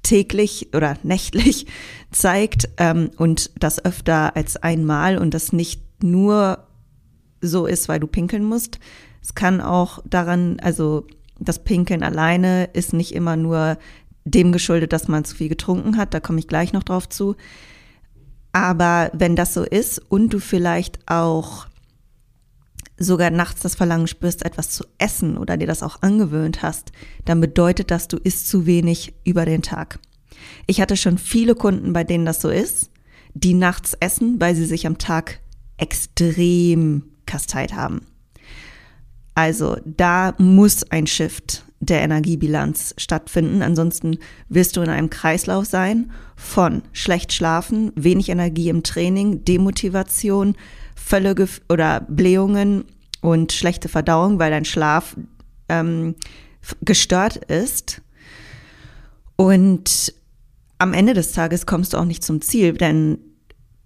täglich 0.03 0.69
oder 0.73 0.97
nächtlich 1.03 1.67
zeigt 2.11 2.69
ähm, 2.77 3.11
und 3.17 3.51
das 3.57 3.83
öfter 3.83 4.35
als 4.35 4.57
einmal 4.57 5.17
und 5.17 5.33
das 5.33 5.53
nicht 5.53 5.81
nur 6.03 6.67
so 7.41 7.65
ist, 7.65 7.87
weil 7.87 7.99
du 7.99 8.07
pinkeln 8.07 8.43
musst, 8.43 8.79
Es 9.23 9.35
kann 9.35 9.61
auch 9.61 9.99
daran, 10.05 10.59
also 10.59 11.05
das 11.41 11.63
Pinkeln 11.63 12.03
alleine 12.03 12.65
ist 12.73 12.93
nicht 12.93 13.13
immer 13.13 13.35
nur 13.35 13.77
dem 14.23 14.51
geschuldet, 14.51 14.93
dass 14.93 15.07
man 15.07 15.25
zu 15.25 15.35
viel 15.35 15.49
getrunken 15.49 15.97
hat, 15.97 16.13
da 16.13 16.19
komme 16.19 16.39
ich 16.39 16.47
gleich 16.47 16.73
noch 16.73 16.83
drauf 16.83 17.09
zu. 17.09 17.35
Aber 18.53 19.09
wenn 19.13 19.35
das 19.35 19.53
so 19.53 19.63
ist 19.63 19.99
und 19.99 20.29
du 20.29 20.39
vielleicht 20.39 20.99
auch 21.09 21.67
sogar 22.97 23.31
nachts 23.31 23.61
das 23.61 23.73
Verlangen 23.73 24.07
spürst, 24.07 24.45
etwas 24.45 24.69
zu 24.69 24.83
essen 24.99 25.37
oder 25.37 25.57
dir 25.57 25.65
das 25.65 25.81
auch 25.81 26.03
angewöhnt 26.03 26.61
hast, 26.61 26.91
dann 27.25 27.41
bedeutet 27.41 27.89
das, 27.89 28.07
du 28.07 28.17
isst 28.17 28.47
zu 28.47 28.67
wenig 28.67 29.15
über 29.23 29.45
den 29.45 29.63
Tag. 29.63 29.99
Ich 30.67 30.81
hatte 30.81 30.97
schon 30.97 31.17
viele 31.17 31.55
Kunden, 31.55 31.93
bei 31.93 32.03
denen 32.03 32.25
das 32.25 32.41
so 32.41 32.49
ist, 32.49 32.91
die 33.33 33.55
nachts 33.55 33.95
essen, 33.99 34.39
weil 34.39 34.55
sie 34.55 34.65
sich 34.65 34.85
am 34.85 34.99
Tag 34.99 35.39
extrem 35.77 37.03
kasteit 37.25 37.73
haben. 37.73 38.01
Also 39.41 39.75
da 39.85 40.35
muss 40.37 40.83
ein 40.91 41.07
Shift 41.07 41.65
der 41.79 42.01
Energiebilanz 42.01 42.93
stattfinden. 42.99 43.63
Ansonsten 43.63 44.19
wirst 44.49 44.77
du 44.77 44.81
in 44.81 44.89
einem 44.89 45.09
Kreislauf 45.09 45.65
sein 45.65 46.11
von 46.35 46.83
schlecht 46.93 47.33
schlafen, 47.33 47.91
wenig 47.95 48.29
Energie 48.29 48.69
im 48.69 48.83
Training, 48.83 49.43
Demotivation, 49.43 50.55
völlige 50.95 51.47
oder 51.69 52.01
Blähungen 52.01 52.85
und 53.21 53.51
schlechte 53.51 53.89
Verdauung, 53.89 54.37
weil 54.37 54.51
dein 54.51 54.63
Schlaf 54.63 55.17
ähm, 55.69 56.13
gestört 56.83 57.37
ist. 57.37 58.03
Und 59.37 60.13
am 60.77 60.93
Ende 60.93 61.15
des 61.15 61.31
Tages 61.31 61.65
kommst 61.65 61.93
du 61.93 61.97
auch 61.97 62.05
nicht 62.05 62.23
zum 62.23 62.41
Ziel, 62.41 62.73
denn 62.73 63.17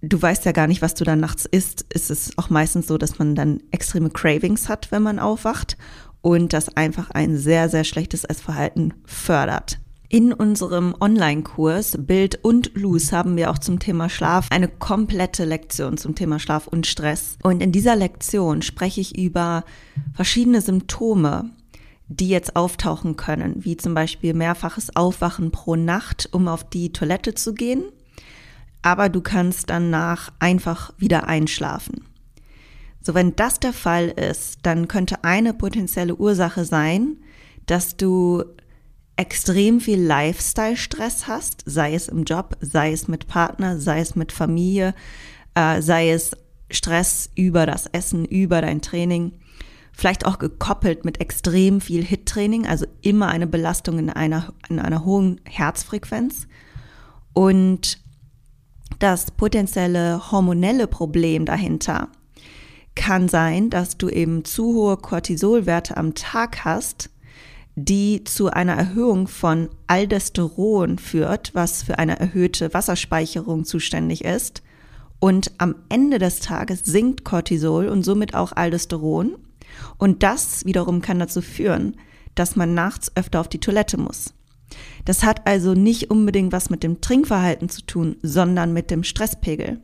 du 0.02 0.20
weißt 0.20 0.44
ja 0.44 0.52
gar 0.52 0.66
nicht, 0.66 0.82
was 0.82 0.94
du 0.94 1.04
dann 1.04 1.20
nachts 1.20 1.46
isst. 1.46 1.86
Es 1.88 2.10
ist 2.10 2.38
auch 2.38 2.50
meistens 2.50 2.86
so, 2.86 2.98
dass 2.98 3.18
man 3.18 3.34
dann 3.34 3.60
extreme 3.70 4.10
Cravings 4.10 4.68
hat, 4.68 4.92
wenn 4.92 5.02
man 5.02 5.18
aufwacht 5.18 5.76
und 6.20 6.52
das 6.52 6.76
einfach 6.76 7.10
ein 7.10 7.36
sehr, 7.36 7.68
sehr 7.68 7.84
schlechtes 7.84 8.24
Essverhalten 8.24 8.94
fördert. 9.04 9.78
In 10.08 10.32
unserem 10.32 10.94
Online-Kurs 11.00 11.98
Bild 12.00 12.44
und 12.44 12.72
Lose 12.74 13.10
haben 13.10 13.36
wir 13.36 13.50
auch 13.50 13.58
zum 13.58 13.80
Thema 13.80 14.08
Schlaf 14.08 14.46
eine 14.50 14.68
komplette 14.68 15.44
Lektion 15.44 15.96
zum 15.96 16.14
Thema 16.14 16.38
Schlaf 16.38 16.68
und 16.68 16.86
Stress. 16.86 17.38
Und 17.42 17.60
in 17.60 17.72
dieser 17.72 17.96
Lektion 17.96 18.62
spreche 18.62 19.00
ich 19.00 19.18
über 19.18 19.64
verschiedene 20.14 20.60
Symptome, 20.60 21.50
die 22.08 22.28
jetzt 22.28 22.54
auftauchen 22.54 23.16
können, 23.16 23.64
wie 23.64 23.76
zum 23.76 23.94
Beispiel 23.94 24.32
mehrfaches 24.32 24.94
Aufwachen 24.94 25.50
pro 25.50 25.74
Nacht, 25.74 26.28
um 26.30 26.46
auf 26.46 26.62
die 26.62 26.92
Toilette 26.92 27.34
zu 27.34 27.52
gehen. 27.52 27.82
Aber 28.86 29.08
du 29.08 29.20
kannst 29.20 29.68
danach 29.68 30.30
einfach 30.38 30.94
wieder 30.96 31.26
einschlafen. 31.26 32.04
So, 33.02 33.14
wenn 33.14 33.34
das 33.34 33.58
der 33.58 33.72
Fall 33.72 34.10
ist, 34.10 34.60
dann 34.62 34.86
könnte 34.86 35.24
eine 35.24 35.54
potenzielle 35.54 36.14
Ursache 36.14 36.64
sein, 36.64 37.16
dass 37.66 37.96
du 37.96 38.44
extrem 39.16 39.80
viel 39.80 40.00
Lifestyle-Stress 40.00 41.26
hast, 41.26 41.64
sei 41.66 41.94
es 41.96 42.06
im 42.06 42.22
Job, 42.22 42.58
sei 42.60 42.92
es 42.92 43.08
mit 43.08 43.26
Partner, 43.26 43.80
sei 43.80 43.98
es 43.98 44.14
mit 44.14 44.30
Familie, 44.30 44.94
äh, 45.56 45.82
sei 45.82 46.12
es 46.12 46.36
Stress 46.70 47.30
über 47.34 47.66
das 47.66 47.86
Essen, 47.86 48.24
über 48.24 48.60
dein 48.60 48.82
Training, 48.82 49.32
vielleicht 49.90 50.24
auch 50.24 50.38
gekoppelt 50.38 51.04
mit 51.04 51.20
extrem 51.20 51.80
viel 51.80 52.04
HIT-Training, 52.04 52.68
also 52.68 52.86
immer 53.00 53.30
eine 53.30 53.48
Belastung 53.48 53.98
in 53.98 54.10
einer, 54.10 54.54
in 54.68 54.78
einer 54.78 55.04
hohen 55.04 55.40
Herzfrequenz. 55.44 56.46
Und 57.32 58.05
das 58.98 59.30
potenzielle 59.30 60.30
hormonelle 60.30 60.86
Problem 60.86 61.44
dahinter 61.44 62.08
kann 62.96 63.28
sein, 63.28 63.70
dass 63.70 63.98
du 63.98 64.08
eben 64.08 64.44
zu 64.44 64.74
hohe 64.74 64.96
Cortisolwerte 64.96 65.96
am 65.96 66.14
Tag 66.14 66.64
hast, 66.64 67.10
die 67.76 68.24
zu 68.24 68.50
einer 68.50 68.72
Erhöhung 68.72 69.28
von 69.28 69.68
Aldosteron 69.86 70.98
führt, 70.98 71.54
was 71.54 71.82
für 71.82 71.98
eine 71.98 72.18
erhöhte 72.18 72.72
Wasserspeicherung 72.72 73.64
zuständig 73.64 74.24
ist. 74.24 74.62
Und 75.20 75.52
am 75.58 75.76
Ende 75.90 76.18
des 76.18 76.40
Tages 76.40 76.80
sinkt 76.84 77.24
Cortisol 77.24 77.88
und 77.88 78.02
somit 78.02 78.34
auch 78.34 78.52
Aldosteron. 78.52 79.36
Und 79.98 80.22
das 80.22 80.64
wiederum 80.64 81.02
kann 81.02 81.18
dazu 81.18 81.42
führen, 81.42 81.96
dass 82.34 82.56
man 82.56 82.74
nachts 82.74 83.12
öfter 83.14 83.40
auf 83.40 83.48
die 83.48 83.60
Toilette 83.60 83.98
muss. 83.98 84.32
Das 85.04 85.24
hat 85.24 85.46
also 85.46 85.74
nicht 85.74 86.10
unbedingt 86.10 86.52
was 86.52 86.70
mit 86.70 86.82
dem 86.82 87.00
Trinkverhalten 87.00 87.68
zu 87.68 87.82
tun, 87.82 88.16
sondern 88.22 88.72
mit 88.72 88.90
dem 88.90 89.04
Stresspegel. 89.04 89.80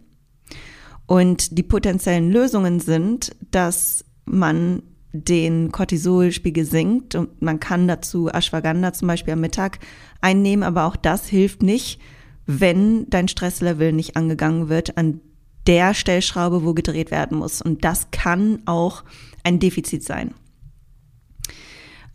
Und 1.07 1.59
die 1.59 1.63
potenziellen 1.63 2.31
Lösungen 2.31 2.81
sind, 2.81 3.35
dass 3.51 4.05
man 4.25 4.83
den 5.13 5.71
Cortisolspiegel 5.73 6.65
sinkt 6.65 7.15
und 7.15 7.43
man 7.43 7.61
kann 7.61 7.87
dazu 7.87 8.29
Ashwagandha 8.29 8.95
zum 8.95 9.09
Beispiel 9.09 9.35
am 9.35 9.41
Mittag 9.41 9.79
einnehmen, 10.21 10.63
aber 10.63 10.87
auch 10.87 10.97
das 10.97 11.27
hilft 11.27 11.63
nicht, 11.63 12.01
wenn 12.47 13.09
dein 13.11 13.29
Stresslevel 13.29 13.93
nicht 13.93 14.17
angegangen 14.17 14.69
wird 14.69 14.97
an 14.97 15.21
der 15.67 15.95
Stellschraube, 15.95 16.65
wo 16.65 16.75
gedreht 16.75 17.11
werden 17.11 17.39
muss. 17.39 17.63
Und 17.63 17.85
das 17.85 18.11
kann 18.11 18.63
auch 18.65 19.05
ein 19.45 19.61
Defizit 19.61 20.03
sein. 20.03 20.35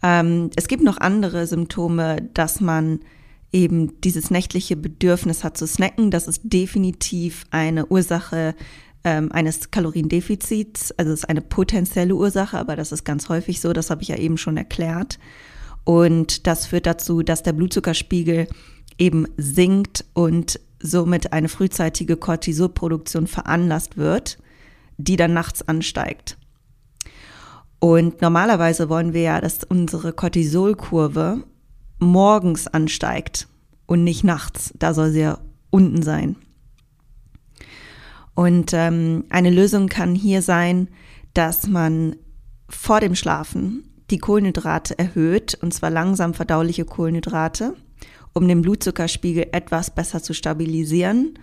Ähm, 0.04 0.50
es 0.56 0.68
gibt 0.68 0.84
noch 0.84 0.98
andere 0.98 1.48
Symptome, 1.48 2.30
dass 2.34 2.62
man 2.62 3.00
eben 3.52 4.00
dieses 4.02 4.30
nächtliche 4.30 4.76
Bedürfnis 4.76 5.44
hat 5.44 5.58
zu 5.58 5.68
snacken. 5.68 6.12
Das 6.12 6.28
ist 6.28 6.42
definitiv 6.44 7.46
eine 7.52 7.88
Ursache 7.88 8.56
ähm, 9.04 9.32
eines 9.32 9.72
Kaloriendefizits. 9.72 10.92
Also 10.98 11.14
es 11.14 11.20
ist 11.22 11.30
eine 11.30 11.42
potenzielle 11.42 12.16
Ursache, 12.16 12.58
aber 12.58 12.76
das 12.76 12.92
ist 12.92 13.06
ganz 13.06 13.30
häufig 13.30 13.62
so. 13.62 13.74
Das 13.74 13.90
habe 13.90 14.02
ich 14.02 14.10
ja 14.10 14.18
eben 14.18 14.38
schon 14.38 14.58
erklärt. 14.58 15.18
Und 15.84 16.46
das 16.48 16.66
führt 16.66 16.86
dazu, 16.86 17.24
dass 17.24 17.44
der 17.44 17.54
Blutzuckerspiegel 17.54 18.48
eben 18.98 19.28
sinkt 19.38 20.06
und 20.14 20.60
somit 20.80 21.32
eine 21.34 21.50
frühzeitige 21.50 22.18
Cortisolproduktion 22.18 23.28
veranlasst 23.28 23.98
wird, 23.98 24.38
die 24.98 25.16
dann 25.16 25.34
nachts 25.34 25.68
ansteigt. 25.68 26.38
Und 27.80 28.22
normalerweise 28.22 28.90
wollen 28.90 29.14
wir 29.14 29.22
ja, 29.22 29.42
dass 29.42 29.64
unsere 29.64 30.14
Cortisolkurve 30.14 31.44
morgens 32.00 32.68
ansteigt 32.68 33.48
und 33.86 34.04
nicht 34.04 34.24
nachts. 34.24 34.74
Da 34.78 34.94
soll 34.94 35.12
sie 35.12 35.22
ja 35.22 35.40
unten 35.70 36.02
sein. 36.02 36.36
Und 38.34 38.72
ähm, 38.74 39.26
eine 39.30 39.50
Lösung 39.50 39.88
kann 39.88 40.14
hier 40.14 40.42
sein, 40.42 40.90
dass 41.34 41.68
man 41.68 42.16
vor 42.70 43.00
dem 43.00 43.16
Schlafen 43.16 43.84
die 44.12 44.20
Kohlenhydrate 44.20 44.98
erhöht, 44.98 45.58
und 45.62 45.74
zwar 45.74 45.90
langsam 45.90 46.34
verdauliche 46.34 46.86
Kohlenhydrate, 46.86 47.76
um 48.34 48.48
den 48.48 48.62
Blutzuckerspiegel 48.62 49.48
etwas 49.52 49.94
besser 49.94 50.22
zu 50.22 50.34
stabilisieren. 50.34 51.40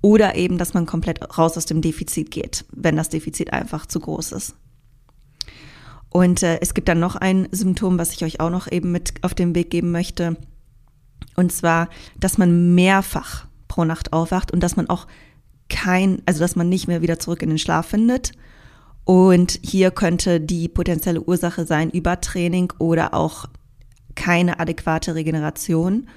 Oder 0.00 0.34
eben, 0.34 0.58
dass 0.58 0.74
man 0.74 0.84
komplett 0.84 1.38
raus 1.38 1.56
aus 1.56 1.64
dem 1.64 1.80
Defizit 1.80 2.32
geht, 2.32 2.64
wenn 2.72 2.96
das 2.96 3.08
Defizit 3.08 3.52
einfach 3.52 3.86
zu 3.86 4.00
groß 4.00 4.32
ist. 4.32 4.56
Und 6.12 6.42
äh, 6.42 6.58
es 6.60 6.74
gibt 6.74 6.88
dann 6.88 7.00
noch 7.00 7.16
ein 7.16 7.48
Symptom, 7.52 7.98
was 7.98 8.12
ich 8.12 8.22
euch 8.22 8.38
auch 8.38 8.50
noch 8.50 8.70
eben 8.70 8.92
mit 8.92 9.14
auf 9.22 9.34
den 9.34 9.54
Weg 9.54 9.70
geben 9.70 9.90
möchte. 9.90 10.36
Und 11.36 11.52
zwar, 11.52 11.88
dass 12.20 12.36
man 12.36 12.74
mehrfach 12.74 13.46
pro 13.66 13.84
Nacht 13.84 14.12
aufwacht 14.12 14.52
und 14.52 14.62
dass 14.62 14.76
man 14.76 14.90
auch 14.90 15.06
kein, 15.70 16.20
also 16.26 16.40
dass 16.40 16.54
man 16.54 16.68
nicht 16.68 16.86
mehr 16.86 17.00
wieder 17.00 17.18
zurück 17.18 17.42
in 17.42 17.48
den 17.48 17.58
Schlaf 17.58 17.86
findet. 17.86 18.32
Und 19.04 19.58
hier 19.62 19.90
könnte 19.90 20.38
die 20.38 20.68
potenzielle 20.68 21.22
Ursache 21.22 21.64
sein 21.64 21.90
Übertraining 21.90 22.72
oder 22.78 23.14
auch 23.14 23.46
keine 24.14 24.60
adäquate 24.60 25.14
Regeneration. 25.14 26.08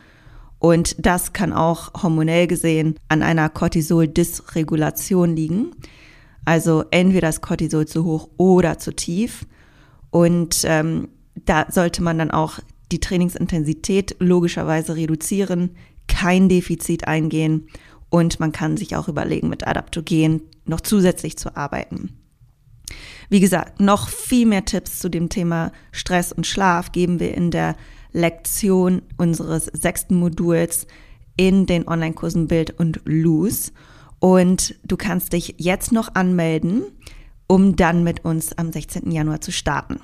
Und 0.60 0.96
das 1.00 1.32
kann 1.32 1.54
auch 1.54 1.94
hormonell 2.04 2.48
gesehen 2.48 3.00
an 3.08 3.24
einer 3.24 3.50
Cortisol-Dysregulation 3.50 5.36
liegen. 5.36 5.72
Also 6.44 6.84
entweder 6.92 7.28
das 7.28 7.40
Cortisol 7.40 7.88
zu 7.88 8.04
hoch 8.04 8.30
oder 8.38 8.78
zu 8.78 8.94
tief. 8.94 9.46
Und 10.16 10.62
ähm, 10.64 11.10
da 11.44 11.66
sollte 11.70 12.02
man 12.02 12.18
dann 12.18 12.32
auch 12.32 12.60
die 12.90 13.02
Trainingsintensität 13.02 14.16
logischerweise 14.20 14.96
reduzieren, 14.96 15.72
kein 16.08 16.48
Defizit 16.48 17.06
eingehen 17.06 17.68
und 18.10 18.40
man 18.40 18.54
kann 18.54 18.78
sich 18.78 18.96
auch 18.96 19.10
überlegen, 19.10 19.50
mit 19.50 19.68
Adaptogen 19.68 20.42
noch 20.64 20.80
zusätzlich 20.80 21.36
zu 21.36 21.58
arbeiten. 21.58 22.18
Wie 23.28 23.42
gesagt, 23.42 23.82
noch 23.82 24.08
viel 24.08 24.46
mehr 24.46 24.64
Tipps 24.64 25.00
zu 25.00 25.10
dem 25.10 25.28
Thema 25.28 25.74
Stress 25.92 26.32
und 26.32 26.48
Schlaf 26.48 26.94
geben 26.94 27.20
wir 27.20 27.34
in 27.34 27.52
der 27.52 27.76
Lektion 28.14 29.02
unseres 29.18 29.66
sechsten 29.66 30.16
Moduls 30.16 30.88
in 31.36 31.66
den 31.66 31.90
Online-Kursen 31.90 32.48
Bild 32.48 32.72
und 32.80 33.02
Lose. 33.04 33.74
Und 34.20 34.76
du 34.86 34.96
kannst 34.96 35.34
dich 35.34 35.56
jetzt 35.58 35.92
noch 35.92 36.16
anmelden, 36.16 36.84
um 37.48 37.76
dann 37.76 38.04
mit 38.04 38.26
uns 38.26 38.58
am 38.58 38.72
16. 38.72 39.12
Januar 39.12 39.42
zu 39.42 39.52
starten. 39.52 40.00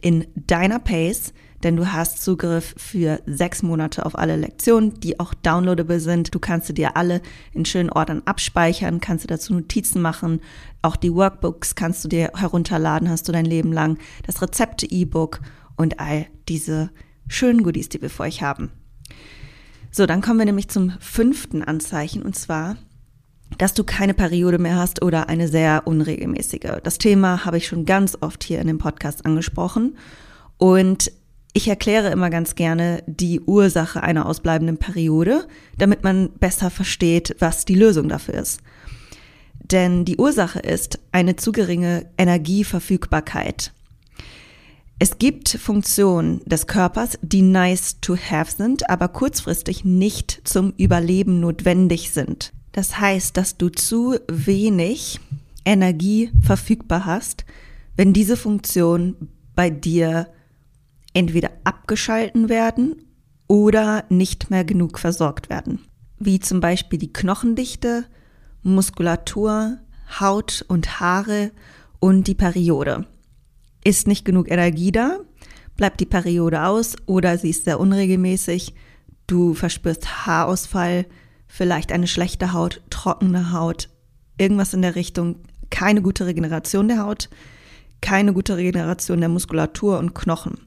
in 0.00 0.26
deiner 0.36 0.78
Pace, 0.78 1.32
denn 1.62 1.74
du 1.74 1.92
hast 1.92 2.22
Zugriff 2.22 2.74
für 2.76 3.20
sechs 3.26 3.62
Monate 3.62 4.06
auf 4.06 4.16
alle 4.16 4.36
Lektionen, 4.36 5.00
die 5.00 5.18
auch 5.18 5.34
downloadable 5.34 5.98
sind. 5.98 6.34
Du 6.34 6.38
kannst 6.38 6.68
sie 6.68 6.74
dir 6.74 6.96
alle 6.96 7.20
in 7.52 7.64
schönen 7.64 7.90
Ordnern 7.90 8.22
abspeichern, 8.24 9.00
kannst 9.00 9.24
du 9.24 9.28
dazu 9.28 9.54
Notizen 9.54 10.00
machen. 10.00 10.40
Auch 10.82 10.94
die 10.94 11.12
Workbooks 11.12 11.74
kannst 11.74 12.04
du 12.04 12.08
dir 12.08 12.30
herunterladen, 12.36 13.10
hast 13.10 13.26
du 13.26 13.32
dein 13.32 13.44
Leben 13.44 13.72
lang. 13.72 13.98
Das 14.24 14.40
Rezepte-E-Book 14.40 15.40
und 15.76 15.98
all 15.98 16.26
diese 16.48 16.90
schönen 17.26 17.62
Goodies, 17.64 17.88
die 17.88 18.00
wir 18.00 18.10
für 18.10 18.22
euch 18.22 18.42
haben. 18.42 18.70
So, 19.90 20.06
dann 20.06 20.20
kommen 20.20 20.38
wir 20.38 20.46
nämlich 20.46 20.68
zum 20.68 20.92
fünften 21.00 21.64
Anzeichen 21.64 22.22
und 22.22 22.36
zwar, 22.36 22.76
dass 23.56 23.74
du 23.74 23.84
keine 23.84 24.14
Periode 24.14 24.58
mehr 24.58 24.76
hast 24.76 25.02
oder 25.02 25.28
eine 25.28 25.48
sehr 25.48 25.86
unregelmäßige. 25.86 26.80
Das 26.82 26.98
Thema 26.98 27.44
habe 27.44 27.56
ich 27.56 27.66
schon 27.66 27.86
ganz 27.86 28.18
oft 28.20 28.44
hier 28.44 28.60
in 28.60 28.66
dem 28.66 28.78
Podcast 28.78 29.24
angesprochen 29.24 29.96
und 30.58 31.10
ich 31.54 31.66
erkläre 31.66 32.10
immer 32.10 32.30
ganz 32.30 32.54
gerne 32.54 33.02
die 33.06 33.40
Ursache 33.40 34.02
einer 34.02 34.26
ausbleibenden 34.26 34.76
Periode, 34.76 35.48
damit 35.78 36.04
man 36.04 36.30
besser 36.38 36.70
versteht, 36.70 37.36
was 37.38 37.64
die 37.64 37.74
Lösung 37.74 38.08
dafür 38.08 38.34
ist. 38.34 38.60
Denn 39.58 40.04
die 40.04 40.18
Ursache 40.18 40.60
ist 40.60 41.00
eine 41.10 41.36
zu 41.36 41.52
geringe 41.52 42.06
Energieverfügbarkeit. 42.16 43.72
Es 45.00 45.18
gibt 45.18 45.48
Funktionen 45.48 46.40
des 46.44 46.66
Körpers, 46.66 47.18
die 47.22 47.42
nice 47.42 48.00
to 48.00 48.16
have 48.16 48.50
sind, 48.50 48.88
aber 48.90 49.08
kurzfristig 49.08 49.84
nicht 49.84 50.40
zum 50.44 50.72
Überleben 50.76 51.40
notwendig 51.40 52.10
sind. 52.10 52.52
Das 52.78 53.00
heißt, 53.00 53.36
dass 53.36 53.56
du 53.56 53.70
zu 53.70 54.20
wenig 54.28 55.18
Energie 55.64 56.30
verfügbar 56.40 57.06
hast, 57.06 57.44
wenn 57.96 58.12
diese 58.12 58.36
Funktionen 58.36 59.16
bei 59.56 59.68
dir 59.68 60.28
entweder 61.12 61.50
abgeschalten 61.64 62.48
werden 62.48 63.02
oder 63.48 64.04
nicht 64.10 64.50
mehr 64.50 64.62
genug 64.62 65.00
versorgt 65.00 65.50
werden. 65.50 65.80
Wie 66.20 66.38
zum 66.38 66.60
Beispiel 66.60 67.00
die 67.00 67.12
Knochendichte, 67.12 68.04
Muskulatur, 68.62 69.78
Haut 70.20 70.64
und 70.68 71.00
Haare 71.00 71.50
und 71.98 72.28
die 72.28 72.36
Periode. 72.36 73.06
Ist 73.82 74.06
nicht 74.06 74.24
genug 74.24 74.48
Energie 74.48 74.92
da, 74.92 75.18
bleibt 75.76 75.98
die 75.98 76.06
Periode 76.06 76.62
aus 76.62 76.94
oder 77.06 77.38
sie 77.38 77.50
ist 77.50 77.64
sehr 77.64 77.80
unregelmäßig, 77.80 78.72
du 79.26 79.54
verspürst 79.54 80.28
Haarausfall, 80.28 81.06
vielleicht 81.48 81.90
eine 81.90 82.06
schlechte 82.06 82.52
Haut, 82.52 82.82
trockene 82.90 83.52
Haut, 83.52 83.88
irgendwas 84.36 84.74
in 84.74 84.82
der 84.82 84.94
Richtung, 84.94 85.36
keine 85.70 86.02
gute 86.02 86.26
Regeneration 86.26 86.88
der 86.88 87.02
Haut, 87.04 87.28
keine 88.00 88.32
gute 88.32 88.56
Regeneration 88.56 89.20
der 89.20 89.28
Muskulatur 89.28 89.98
und 89.98 90.14
Knochen. 90.14 90.60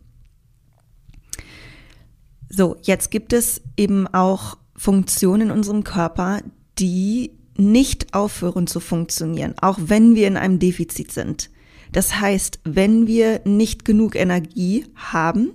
So, 2.50 2.76
jetzt 2.82 3.12
gibt 3.12 3.32
es 3.32 3.62
eben 3.78 4.08
auch 4.08 4.58
Funktionen 4.76 5.44
in 5.44 5.52
unserem 5.52 5.84
Körper, 5.86 6.42
die 6.78 7.32
nicht 7.56 8.14
aufhören 8.14 8.68
zu 8.68 8.80
funktionieren, 8.80 9.54
auch 9.62 9.78
wenn 9.82 10.16
wir 10.16 10.28
in 10.28 10.36
einem 10.36 10.60
Defizit 10.60 11.12
sind. 11.12 11.50
Das 11.92 12.20
heißt, 12.20 12.60
wenn 12.64 13.08
wir 13.08 13.42
nicht 13.46 13.86
genug 13.86 14.16
Energie 14.16 14.86
haben, 14.96 15.52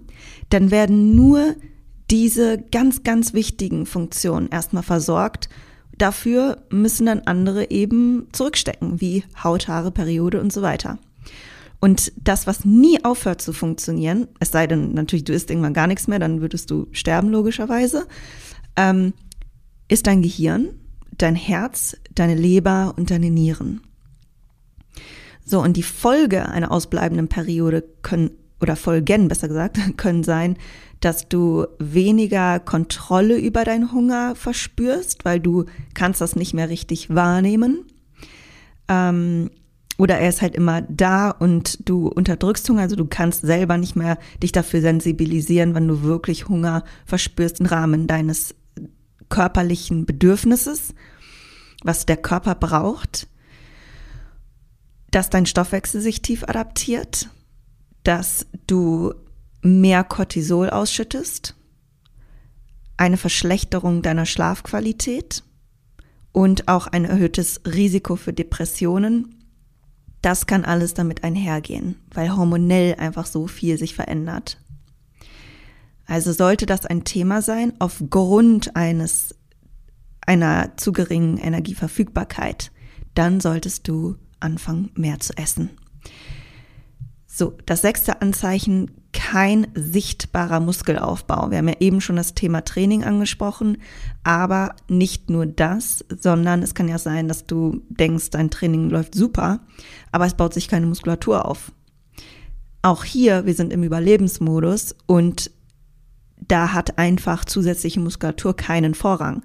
dann 0.50 0.71
werden 0.71 1.14
nur 1.14 1.56
diese 2.11 2.59
ganz, 2.71 3.03
ganz 3.03 3.33
wichtigen 3.35 3.87
Funktionen 3.87 4.49
erstmal 4.49 4.83
versorgt. 4.83 5.49
Dafür 5.99 6.63
müssen 6.71 7.07
dann 7.07 7.21
andere 7.21 7.71
eben 7.71 8.29
zurückstecken, 8.33 9.01
wie 9.01 9.25
Haut, 9.43 9.69
Haare, 9.69 9.91
Periode 9.91 10.41
und 10.41 10.53
so 10.53 10.63
weiter. 10.63 10.99
Und 11.81 12.13
das, 12.17 12.47
was 12.47 12.65
nie 12.65 13.05
aufhört 13.05 13.43
zu 13.43 13.53
funktionieren, 13.53 14.29
es 14.41 14.51
sei 14.51 14.67
denn 14.67 14.93
natürlich, 14.93 15.25
du 15.25 15.33
isst 15.33 15.51
irgendwann 15.51 15.75
gar 15.75 15.87
nichts 15.87 16.09
mehr, 16.09 16.19
dann 16.19 16.41
würdest 16.41 16.71
du 16.71 16.89
sterben 16.93 17.29
logischerweise, 17.29 18.07
ähm, 18.77 19.13
ist 19.89 20.07
dein 20.07 20.23
Gehirn, 20.23 20.71
dein 21.17 21.35
Herz, 21.35 21.97
deine 22.15 22.35
Leber 22.35 22.95
und 22.97 23.11
deine 23.11 23.31
Nieren. 23.31 23.83
So, 25.45 25.61
und 25.61 25.77
die 25.77 25.83
Folge 25.83 26.49
einer 26.49 26.73
ausbleibenden 26.73 27.29
Periode 27.29 27.85
können, 28.03 28.31
oder 28.61 28.75
Folgen 28.75 29.29
besser 29.29 29.49
gesagt, 29.49 29.79
können 29.97 30.25
sein, 30.25 30.57
dass 31.00 31.29
du 31.29 31.67
weniger 31.79 32.59
Kontrolle 32.61 33.38
über 33.38 33.65
deinen 33.65 33.93
Hunger 33.93 34.35
verspürst, 34.35 35.25
weil 35.25 35.40
du 35.40 35.66
kannst 35.94 36.20
das 36.20 36.37
nicht 36.37 36.55
mehr 36.55 36.68
richtig 36.68 37.14
wahrnehmen. 37.14 37.85
Ähm, 38.88 39.51
oder 39.99 40.18
er 40.18 40.29
ist 40.29 40.42
halt 40.42 40.55
immer 40.55 40.83
da 40.83 41.31
und 41.31 41.88
du 41.88 42.09
unterdrückst 42.09 42.68
Hunger, 42.68 42.83
also 42.83 42.97
du 42.97 43.07
kannst 43.07 43.42
selber 43.42 43.79
nicht 43.79 43.97
mehr 43.97 44.18
dich 44.42 44.53
dafür 44.53 44.81
sensibilisieren, 44.81 45.75
wenn 45.75 45.88
du 45.88 46.03
wirklich 46.03 46.49
Hunger 46.49 46.85
verspürst 47.07 47.61
im 47.61 47.66
Rahmen 47.66 48.07
deines 48.07 48.55
körperlichen 49.29 50.05
Bedürfnisses, 50.05 50.94
was 51.83 52.07
der 52.07 52.18
Körper 52.18 52.55
braucht, 52.55 53.27
dass 55.11 55.31
dein 55.31 55.47
Stoffwechsel 55.47 56.01
sich 56.01 56.20
tief 56.20 56.44
adaptiert, 56.44 57.31
dass 58.05 58.47
du 58.66 59.14
mehr 59.62 60.05
Cortisol 60.05 60.71
ausschüttest, 60.71 61.55
eine 62.97 63.16
Verschlechterung 63.16 64.03
deiner 64.03 64.27
Schlafqualität 64.27 65.42
und 66.33 66.69
auch 66.69 66.87
ein 66.87 67.05
erhöhtes 67.05 67.61
Risiko 67.66 68.16
für 68.16 68.33
Depressionen 68.33 69.37
das 70.27 70.47
kann 70.47 70.64
alles 70.64 70.92
damit 70.92 71.23
einhergehen, 71.23 71.97
weil 72.12 72.37
hormonell 72.37 72.97
einfach 72.97 73.27
so 73.27 73.47
viel 73.47 73.79
sich 73.79 73.95
verändert. 73.95 74.61
Also 76.05 76.33
sollte 76.33 76.66
das 76.66 76.85
ein 76.85 77.05
Thema 77.05 77.42
sein 77.42 77.75
aufgrund 77.79 78.75
eines 78.75 79.37
einer 80.21 80.77
zu 80.77 80.90
geringen 80.90 81.38
Energieverfügbarkeit, 81.38 82.73
dann 83.14 83.40
solltest 83.40 83.87
du 83.87 84.16
anfangen, 84.40 84.90
mehr 84.97 85.21
zu 85.21 85.37
essen. 85.37 85.71
So, 87.29 87.57
das 87.64 87.83
sechste 87.83 88.21
Anzeichen, 88.21 88.90
kein 89.16 89.68
sichtbarer 89.74 90.61
Muskelaufbau. 90.61 91.50
Wir 91.50 91.59
haben 91.59 91.68
ja 91.68 91.76
eben 91.81 92.02
schon 92.02 92.16
das 92.16 92.35
Thema 92.35 92.64
Training 92.66 93.02
angesprochen, 93.02 93.79
aber 94.24 94.76
nicht 94.88 95.31
nur 95.31 95.46
das, 95.46 96.05
sondern 96.20 96.62
es 96.62 96.74
kann 96.74 96.87
ja 96.87 96.98
sein, 96.98 97.26
dass 97.26 97.46
du 97.46 97.81
denkst, 97.88 98.29
dein 98.31 98.50
Training 98.50 98.90
läuft 98.90 99.14
super, 99.14 99.61
aber 100.12 100.26
es 100.26 100.35
baut 100.35 100.52
sich 100.52 100.68
keine 100.68 100.85
Muskulatur 100.85 101.46
auf. 101.46 101.72
Auch 102.83 103.05
hier, 103.05 103.46
wir 103.46 103.55
sind 103.55 103.72
im 103.72 103.83
Überlebensmodus 103.83 104.94
und 105.07 105.50
da 106.46 106.74
hat 106.74 106.98
einfach 106.98 107.46
zusätzliche 107.46 108.00
Muskulatur 108.00 108.55
keinen 108.55 108.94
Vorrang. 108.94 109.42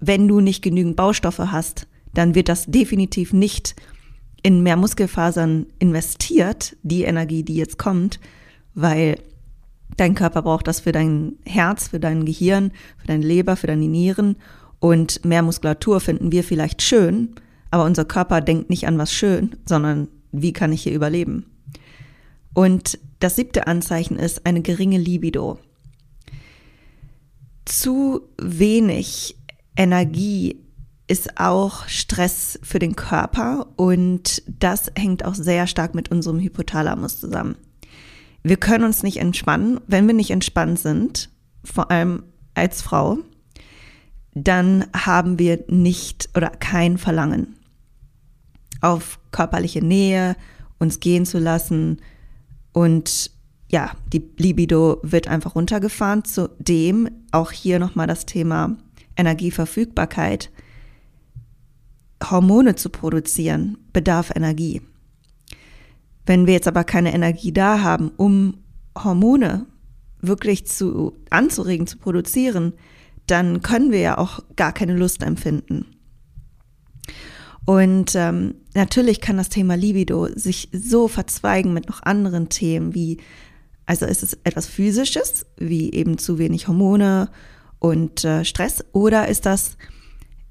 Wenn 0.00 0.26
du 0.26 0.40
nicht 0.40 0.60
genügend 0.60 0.96
Baustoffe 0.96 1.52
hast, 1.52 1.86
dann 2.12 2.34
wird 2.34 2.48
das 2.48 2.66
definitiv 2.66 3.32
nicht 3.32 3.76
in 4.44 4.62
mehr 4.62 4.76
Muskelfasern 4.76 5.66
investiert, 5.78 6.76
die 6.82 7.02
Energie, 7.02 7.42
die 7.42 7.56
jetzt 7.56 7.78
kommt, 7.78 8.20
weil 8.74 9.18
dein 9.96 10.14
Körper 10.14 10.42
braucht 10.42 10.68
das 10.68 10.80
für 10.80 10.92
dein 10.92 11.36
Herz, 11.46 11.88
für 11.88 11.98
dein 11.98 12.26
Gehirn, 12.26 12.70
für 12.98 13.06
deine 13.06 13.24
Leber, 13.24 13.56
für 13.56 13.68
deine 13.68 13.88
Nieren 13.88 14.36
und 14.80 15.24
mehr 15.24 15.42
Muskulatur 15.42 15.98
finden 15.98 16.30
wir 16.30 16.44
vielleicht 16.44 16.82
schön, 16.82 17.34
aber 17.70 17.84
unser 17.84 18.04
Körper 18.04 18.42
denkt 18.42 18.68
nicht 18.68 18.86
an 18.86 18.98
was 18.98 19.14
schön, 19.14 19.56
sondern 19.64 20.08
wie 20.30 20.52
kann 20.52 20.72
ich 20.72 20.82
hier 20.82 20.92
überleben? 20.92 21.46
Und 22.52 22.98
das 23.20 23.36
siebte 23.36 23.66
Anzeichen 23.66 24.18
ist 24.18 24.44
eine 24.44 24.60
geringe 24.60 24.98
Libido. 24.98 25.58
Zu 27.64 28.28
wenig 28.36 29.36
Energie 29.74 30.60
ist 31.06 31.38
auch 31.38 31.86
Stress 31.88 32.58
für 32.62 32.78
den 32.78 32.96
Körper 32.96 33.66
und 33.76 34.42
das 34.46 34.90
hängt 34.96 35.24
auch 35.24 35.34
sehr 35.34 35.66
stark 35.66 35.94
mit 35.94 36.10
unserem 36.10 36.40
Hypothalamus 36.40 37.20
zusammen. 37.20 37.56
Wir 38.42 38.56
können 38.56 38.84
uns 38.84 39.02
nicht 39.02 39.18
entspannen. 39.18 39.80
Wenn 39.86 40.06
wir 40.06 40.14
nicht 40.14 40.30
entspannt 40.30 40.78
sind, 40.78 41.30
vor 41.62 41.90
allem 41.90 42.22
als 42.54 42.82
Frau, 42.82 43.18
dann 44.34 44.86
haben 44.94 45.38
wir 45.38 45.64
nicht 45.68 46.28
oder 46.34 46.50
kein 46.50 46.98
Verlangen 46.98 47.56
auf 48.80 49.18
körperliche 49.30 49.84
Nähe, 49.84 50.36
uns 50.78 51.00
gehen 51.00 51.24
zu 51.24 51.38
lassen 51.38 52.00
und 52.72 53.30
ja, 53.70 53.92
die 54.12 54.22
Libido 54.36 54.98
wird 55.02 55.26
einfach 55.26 55.54
runtergefahren. 55.54 56.24
Zudem 56.24 57.08
auch 57.32 57.50
hier 57.50 57.78
nochmal 57.78 58.06
das 58.06 58.26
Thema 58.26 58.76
Energieverfügbarkeit. 59.16 60.50
Hormone 62.30 62.74
zu 62.76 62.90
produzieren, 62.90 63.78
bedarf 63.92 64.30
Energie. 64.34 64.82
Wenn 66.26 66.46
wir 66.46 66.54
jetzt 66.54 66.68
aber 66.68 66.84
keine 66.84 67.12
Energie 67.12 67.52
da 67.52 67.82
haben, 67.82 68.10
um 68.16 68.58
Hormone 68.96 69.66
wirklich 70.20 70.66
zu, 70.66 71.12
anzuregen, 71.30 71.86
zu 71.86 71.98
produzieren, 71.98 72.72
dann 73.26 73.62
können 73.62 73.90
wir 73.90 74.00
ja 74.00 74.18
auch 74.18 74.40
gar 74.56 74.72
keine 74.72 74.96
Lust 74.96 75.22
empfinden. 75.22 75.86
Und 77.66 78.14
ähm, 78.14 78.56
natürlich 78.74 79.20
kann 79.20 79.38
das 79.38 79.48
Thema 79.48 79.74
Libido 79.74 80.28
sich 80.34 80.68
so 80.72 81.08
verzweigen 81.08 81.72
mit 81.72 81.88
noch 81.88 82.02
anderen 82.02 82.50
Themen 82.50 82.94
wie, 82.94 83.18
also 83.86 84.04
ist 84.04 84.22
es 84.22 84.38
etwas 84.44 84.66
Physisches, 84.66 85.46
wie 85.56 85.92
eben 85.92 86.18
zu 86.18 86.38
wenig 86.38 86.68
Hormone 86.68 87.30
und 87.78 88.24
äh, 88.24 88.44
Stress, 88.44 88.84
oder 88.92 89.28
ist 89.28 89.46
das 89.46 89.76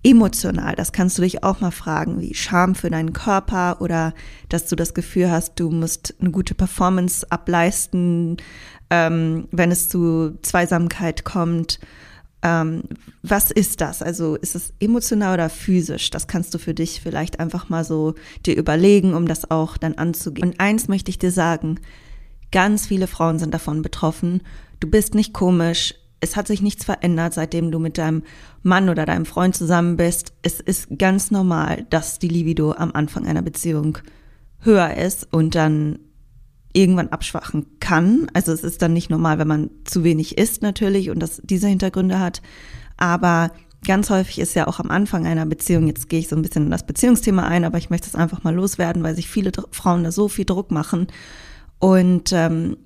emotional? 0.04 0.76
Das 0.76 0.92
kannst 0.92 1.18
du 1.18 1.22
dich 1.22 1.44
auch 1.44 1.62
mal 1.62 1.72
fragen, 1.72 2.22
wie 2.22 2.34
Scham 2.34 2.76
für 2.76 2.90
deinen 2.90 3.14
Körper 3.14 3.82
oder 3.82 4.14
dass 4.50 4.68
du 4.68 4.76
das 4.76 4.94
Gefühl 4.94 5.32
hast, 5.32 5.60
du 5.60 5.70
musst 5.70 6.16
eine 6.20 6.32
gute 6.32 6.56
Performance 6.56 7.26
ableisten, 7.32 8.38
ähm, 8.90 9.48
wenn 9.52 9.72
es 9.72 9.90
zu 9.90 10.38
Zweisamkeit 10.42 11.24
kommt 11.24 11.80
ähm, 12.44 12.84
was 13.24 13.52
ist 13.52 13.80
das? 13.80 14.02
Also 14.02 14.36
ist 14.36 14.54
es 14.54 14.74
emotional 14.80 15.36
oder 15.36 15.50
physisch? 15.50 16.10
Das 16.10 16.28
kannst 16.28 16.54
du 16.54 16.60
für 16.60 16.74
dich 16.74 17.00
vielleicht 17.02 17.40
einfach 17.40 17.70
mal 17.70 17.86
so 17.86 18.16
dir 18.46 18.58
überlegen, 18.58 19.14
um 19.14 19.28
das 19.28 19.50
auch 19.50 19.78
dann 19.78 19.96
anzugehen. 19.96 20.50
Und 20.50 20.60
eins 20.60 20.90
möchte 20.90 21.10
ich 21.10 21.18
dir 21.18 21.32
sagen, 21.32 21.80
ganz 22.52 22.86
viele 22.86 23.08
Frauen 23.08 23.40
sind 23.40 23.54
davon 23.54 23.82
betroffen. 23.82 24.42
Du 24.82 24.90
bist 24.90 25.16
nicht 25.16 25.34
komisch. 25.34 25.96
Es 26.24 26.38
hat 26.38 26.48
sich 26.48 26.62
nichts 26.62 26.86
verändert, 26.86 27.34
seitdem 27.34 27.70
du 27.70 27.80
mit 27.80 27.98
deinem 27.98 28.24
Mann 28.62 28.88
oder 28.88 29.06
deinem 29.06 29.26
Freund 29.26 29.58
zusammen 29.58 29.98
bist. 29.98 30.34
Es 30.42 30.62
ist 30.62 30.88
ganz 30.98 31.32
normal, 31.32 31.86
dass 31.90 32.18
die 32.18 32.30
Libido 32.30 32.72
am 32.72 32.94
Anfang 32.94 33.28
einer 33.28 33.42
Beziehung 33.42 33.98
höher 34.60 34.96
ist 34.96 35.28
und 35.32 35.54
dann 35.54 36.00
irgendwann 36.72 37.10
abschwachen 37.10 37.66
kann. 37.82 38.28
Also 38.34 38.54
es 38.54 38.64
ist 38.64 38.82
dann 38.82 38.94
nicht 38.94 39.10
normal, 39.10 39.38
wenn 39.38 39.50
man 39.50 39.70
zu 39.84 40.06
wenig 40.06 40.38
isst 40.38 40.62
natürlich 40.62 41.10
und 41.10 41.20
das 41.20 41.42
diese 41.44 41.68
Hintergründe 41.68 42.20
hat. 42.20 42.42
Aber 42.96 43.52
ganz 43.86 44.10
häufig 44.10 44.40
ist 44.40 44.56
ja 44.56 44.68
auch 44.68 44.80
am 44.80 44.92
Anfang 44.92 45.28
einer 45.28 45.46
Beziehung, 45.46 45.88
jetzt 45.88 46.08
gehe 46.08 46.20
ich 46.20 46.30
so 46.30 46.38
ein 46.38 46.42
bisschen 46.42 46.64
in 46.64 46.72
das 46.72 46.86
Beziehungsthema 46.86 47.44
ein, 47.44 47.66
aber 47.66 47.78
ich 47.78 47.90
möchte 47.90 48.08
es 48.08 48.16
einfach 48.16 48.44
mal 48.44 48.56
loswerden, 48.56 49.04
weil 49.04 49.14
sich 49.14 49.28
viele 49.28 49.52
Frauen 49.72 50.06
da 50.06 50.12
so 50.14 50.30
viel 50.30 50.46
Druck 50.46 50.72
machen. 50.72 51.08
Und 51.80 52.32
ähm, 52.32 52.78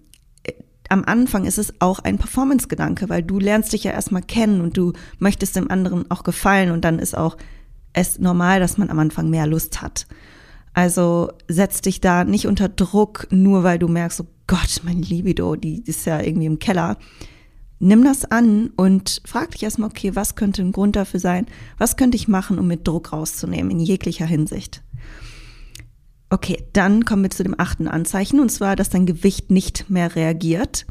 am 0.90 1.04
Anfang 1.06 1.46
ist 1.46 1.58
es 1.58 1.74
auch 1.80 2.00
ein 2.00 2.18
Performance-Gedanke, 2.18 3.10
weil 3.10 3.24
du 3.24 3.40
lernst 3.40 3.74
dich 3.74 3.84
ja 3.84 3.92
erstmal 3.92 4.22
kennen 4.22 4.62
und 4.62 4.78
du 4.78 4.94
möchtest 5.20 5.56
dem 5.56 5.70
anderen 5.70 6.10
auch 6.10 6.24
gefallen 6.24 6.72
und 6.72 6.84
dann 6.84 7.00
ist 7.00 7.18
auch 7.18 7.38
es 7.94 8.20
normal, 8.20 8.60
dass 8.60 8.78
man 8.78 8.90
am 8.90 9.00
Anfang 9.00 9.30
mehr 9.30 9.48
Lust 9.48 9.82
hat. 9.82 10.08
Also 10.74 11.32
setz 11.48 11.82
dich 11.82 12.02
da 12.02 12.24
nicht 12.24 12.46
unter 12.46 12.70
Druck, 12.70 13.28
nur 13.32 13.64
weil 13.64 13.80
du 13.80 13.88
merkst, 13.88 14.22
oh 14.22 14.28
Gott, 14.46 14.82
mein 14.84 15.02
Libido, 15.02 15.56
die 15.56 15.82
ist 15.84 16.06
ja 16.06 16.22
irgendwie 16.22 16.46
im 16.46 16.60
Keller. 16.60 16.98
Nimm 17.80 18.04
das 18.04 18.26
an 18.26 18.72
und 18.76 19.22
frag 19.26 19.52
dich 19.52 19.64
erstmal, 19.64 19.90
okay, 19.90 20.16
was 20.16 20.36
könnte 20.36 20.62
ein 20.62 20.72
Grund 20.72 20.96
dafür 20.96 21.20
sein? 21.20 21.48
Was 21.78 21.98
könnte 21.98 22.16
ich 22.16 22.28
machen, 22.28 22.60
um 22.60 22.68
mit 22.68 22.88
Druck 22.88 23.12
rauszunehmen, 23.12 23.72
in 23.72 23.80
jeglicher 23.80 24.26
Hinsicht? 24.26 24.84
Okay, 26.30 26.64
dann 26.74 27.06
kommen 27.06 27.24
wir 27.24 27.30
zu 27.30 27.44
dem 27.44 27.58
achten 27.58 27.88
Anzeichen, 27.88 28.40
und 28.40 28.50
zwar, 28.50 28.76
dass 28.76 28.90
dein 28.90 29.06
Gewicht 29.06 29.50
nicht 29.50 29.90
mehr 29.90 30.16
reagiert. 30.16 30.86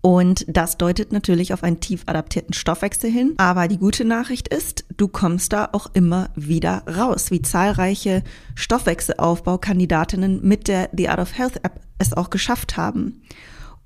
Und 0.00 0.44
das 0.48 0.76
deutet 0.76 1.12
natürlich 1.12 1.54
auf 1.54 1.64
einen 1.64 1.80
tief 1.80 2.02
adaptierten 2.04 2.52
Stoffwechsel 2.52 3.10
hin. 3.10 3.32
Aber 3.38 3.68
die 3.68 3.78
gute 3.78 4.04
Nachricht 4.04 4.48
ist, 4.48 4.84
du 4.98 5.08
kommst 5.08 5.54
da 5.54 5.70
auch 5.72 5.86
immer 5.94 6.28
wieder 6.36 6.82
raus, 6.86 7.30
wie 7.30 7.40
zahlreiche 7.40 8.22
Stoffwechselaufbaukandidatinnen 8.54 10.46
mit 10.46 10.68
der 10.68 10.90
The 10.94 11.08
Art 11.08 11.20
of 11.20 11.38
Health 11.38 11.64
App 11.64 11.80
es 11.98 12.12
auch 12.12 12.28
geschafft 12.28 12.76
haben. 12.76 13.22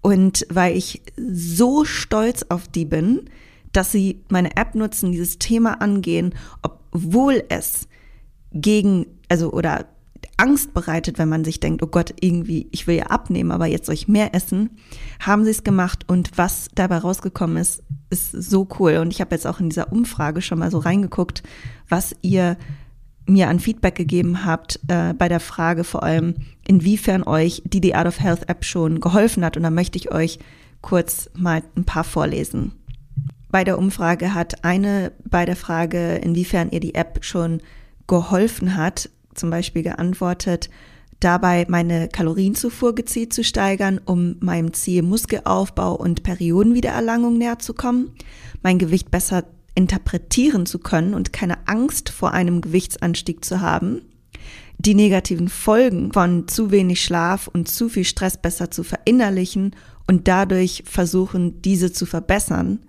Und 0.00 0.44
weil 0.50 0.76
ich 0.76 1.02
so 1.16 1.84
stolz 1.84 2.44
auf 2.48 2.66
die 2.66 2.84
bin, 2.84 3.30
dass 3.72 3.92
sie 3.92 4.24
meine 4.28 4.56
App 4.56 4.74
nutzen, 4.74 5.12
dieses 5.12 5.38
Thema 5.38 5.80
angehen, 5.80 6.34
obwohl 6.62 7.44
es 7.48 7.86
gegen, 8.52 9.06
also 9.28 9.52
oder 9.52 9.86
Angst 10.38 10.72
bereitet, 10.72 11.18
wenn 11.18 11.28
man 11.28 11.44
sich 11.44 11.60
denkt, 11.60 11.82
oh 11.82 11.88
Gott, 11.88 12.14
irgendwie, 12.20 12.68
ich 12.70 12.86
will 12.86 12.96
ja 12.96 13.06
abnehmen, 13.06 13.50
aber 13.50 13.66
jetzt 13.66 13.86
soll 13.86 13.94
ich 13.94 14.08
mehr 14.08 14.34
essen, 14.34 14.70
haben 15.20 15.44
sie 15.44 15.50
es 15.50 15.64
gemacht 15.64 16.04
und 16.06 16.30
was 16.36 16.68
dabei 16.74 16.98
rausgekommen 16.98 17.56
ist, 17.56 17.82
ist 18.10 18.30
so 18.32 18.66
cool. 18.78 18.96
Und 18.98 19.12
ich 19.12 19.20
habe 19.20 19.34
jetzt 19.34 19.46
auch 19.46 19.60
in 19.60 19.68
dieser 19.68 19.92
Umfrage 19.92 20.40
schon 20.40 20.60
mal 20.60 20.70
so 20.70 20.78
reingeguckt, 20.78 21.42
was 21.88 22.14
ihr 22.22 22.56
mir 23.26 23.48
an 23.48 23.60
Feedback 23.60 23.96
gegeben 23.96 24.44
habt 24.44 24.80
äh, 24.88 25.12
bei 25.12 25.28
der 25.28 25.40
Frage 25.40 25.84
vor 25.84 26.02
allem, 26.02 26.34
inwiefern 26.66 27.24
euch 27.24 27.62
die 27.66 27.80
The 27.82 27.94
Art 27.94 28.06
of 28.06 28.20
Health 28.20 28.48
App 28.48 28.64
schon 28.64 29.00
geholfen 29.00 29.44
hat. 29.44 29.56
Und 29.56 29.64
da 29.64 29.70
möchte 29.70 29.98
ich 29.98 30.10
euch 30.12 30.38
kurz 30.80 31.28
mal 31.36 31.62
ein 31.76 31.84
paar 31.84 32.04
vorlesen. 32.04 32.72
Bei 33.50 33.64
der 33.64 33.78
Umfrage 33.78 34.34
hat 34.34 34.64
eine 34.64 35.12
bei 35.24 35.44
der 35.44 35.56
Frage, 35.56 36.16
inwiefern 36.16 36.70
ihr 36.70 36.80
die 36.80 36.94
App 36.94 37.24
schon 37.24 37.60
geholfen 38.06 38.76
hat, 38.76 39.10
zum 39.38 39.50
Beispiel 39.50 39.82
geantwortet, 39.82 40.68
dabei 41.20 41.66
meine 41.68 42.08
Kalorienzufuhr 42.08 42.94
gezielt 42.94 43.32
zu 43.32 43.42
steigern, 43.42 44.00
um 44.04 44.36
meinem 44.40 44.72
Ziel 44.72 45.02
Muskelaufbau 45.02 45.94
und 45.94 46.22
Periodenwiedererlangung 46.22 47.38
näher 47.38 47.58
zu 47.58 47.74
kommen, 47.74 48.10
mein 48.62 48.78
Gewicht 48.78 49.10
besser 49.10 49.44
interpretieren 49.74 50.66
zu 50.66 50.78
können 50.78 51.14
und 51.14 51.32
keine 51.32 51.68
Angst 51.68 52.08
vor 52.08 52.32
einem 52.32 52.60
Gewichtsanstieg 52.60 53.44
zu 53.44 53.60
haben, 53.60 54.02
die 54.78 54.94
negativen 54.94 55.48
Folgen 55.48 56.12
von 56.12 56.48
zu 56.48 56.70
wenig 56.70 57.02
Schlaf 57.02 57.48
und 57.48 57.68
zu 57.68 57.88
viel 57.88 58.04
Stress 58.04 58.36
besser 58.36 58.70
zu 58.70 58.84
verinnerlichen 58.84 59.74
und 60.06 60.28
dadurch 60.28 60.84
versuchen, 60.86 61.62
diese 61.62 61.92
zu 61.92 62.06
verbessern 62.06 62.80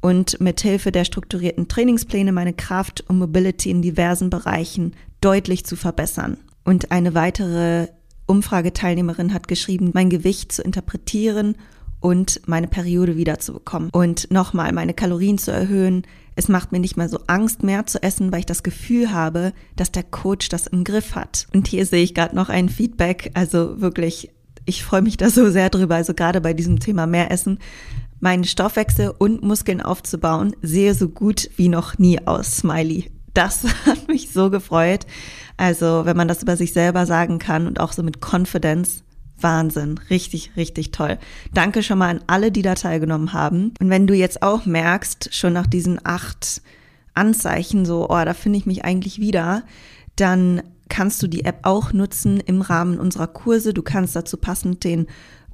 und 0.00 0.40
mithilfe 0.40 0.92
der 0.92 1.04
strukturierten 1.04 1.68
Trainingspläne 1.68 2.32
meine 2.32 2.52
Kraft 2.52 3.04
und 3.08 3.18
Mobility 3.18 3.70
in 3.70 3.82
diversen 3.82 4.30
Bereichen 4.30 4.94
deutlich 5.26 5.64
zu 5.64 5.74
verbessern. 5.74 6.36
Und 6.64 6.92
eine 6.92 7.14
weitere 7.14 7.88
Umfrageteilnehmerin 8.26 9.34
hat 9.34 9.48
geschrieben, 9.48 9.90
mein 9.92 10.08
Gewicht 10.08 10.52
zu 10.52 10.62
interpretieren 10.62 11.56
und 11.98 12.42
meine 12.46 12.68
Periode 12.68 13.16
wiederzubekommen. 13.16 13.90
Und 13.90 14.30
nochmal, 14.30 14.72
meine 14.72 14.94
Kalorien 14.94 15.38
zu 15.38 15.50
erhöhen. 15.50 16.06
Es 16.36 16.46
macht 16.48 16.70
mir 16.70 16.78
nicht 16.78 16.96
mehr 16.96 17.08
so 17.08 17.18
Angst 17.26 17.64
mehr 17.64 17.86
zu 17.86 18.00
essen, 18.04 18.30
weil 18.30 18.40
ich 18.40 18.46
das 18.46 18.62
Gefühl 18.62 19.10
habe, 19.10 19.52
dass 19.74 19.90
der 19.90 20.04
Coach 20.04 20.48
das 20.48 20.68
im 20.68 20.84
Griff 20.84 21.16
hat. 21.16 21.48
Und 21.52 21.66
hier 21.66 21.86
sehe 21.86 22.04
ich 22.04 22.14
gerade 22.14 22.36
noch 22.36 22.48
ein 22.48 22.68
Feedback. 22.68 23.32
Also 23.34 23.80
wirklich, 23.80 24.30
ich 24.64 24.84
freue 24.84 25.02
mich 25.02 25.16
da 25.16 25.28
so 25.28 25.50
sehr 25.50 25.70
drüber. 25.70 25.96
Also 25.96 26.14
gerade 26.14 26.40
bei 26.40 26.54
diesem 26.54 26.78
Thema 26.78 27.08
mehr 27.08 27.32
Essen. 27.32 27.58
Meinen 28.20 28.44
Stoffwechsel 28.44 29.12
und 29.18 29.42
Muskeln 29.42 29.80
aufzubauen, 29.80 30.54
sehe 30.62 30.94
so 30.94 31.08
gut 31.08 31.50
wie 31.56 31.68
noch 31.68 31.98
nie 31.98 32.24
aus. 32.26 32.58
Smiley 32.58 33.10
das 33.36 33.64
hat 33.84 34.05
mich 34.16 34.30
so 34.32 34.50
gefreut. 34.50 35.06
Also, 35.58 36.04
wenn 36.04 36.16
man 36.16 36.28
das 36.28 36.42
über 36.42 36.56
sich 36.56 36.72
selber 36.72 37.04
sagen 37.04 37.38
kann 37.38 37.66
und 37.66 37.80
auch 37.80 37.92
so 37.92 38.02
mit 38.02 38.20
Confidence, 38.20 39.02
Wahnsinn, 39.38 40.00
richtig, 40.08 40.52
richtig 40.56 40.92
toll. 40.92 41.18
Danke 41.52 41.82
schon 41.82 41.98
mal 41.98 42.08
an 42.08 42.20
alle, 42.26 42.50
die 42.50 42.62
da 42.62 42.74
teilgenommen 42.74 43.34
haben. 43.34 43.74
Und 43.80 43.90
wenn 43.90 44.06
du 44.06 44.14
jetzt 44.14 44.42
auch 44.42 44.64
merkst, 44.64 45.34
schon 45.34 45.52
nach 45.52 45.66
diesen 45.66 46.00
acht 46.04 46.62
Anzeichen, 47.12 47.84
so, 47.84 48.08
oh, 48.08 48.24
da 48.24 48.32
finde 48.32 48.58
ich 48.58 48.64
mich 48.64 48.84
eigentlich 48.84 49.20
wieder, 49.20 49.62
dann 50.16 50.62
kannst 50.88 51.22
du 51.22 51.26
die 51.26 51.44
App 51.44 51.60
auch 51.62 51.92
nutzen 51.92 52.40
im 52.40 52.62
Rahmen 52.62 52.98
unserer 52.98 53.26
Kurse. 53.26 53.74
Du 53.74 53.82
kannst 53.82 54.16
dazu 54.16 54.38
passend 54.38 54.84
den 54.84 55.06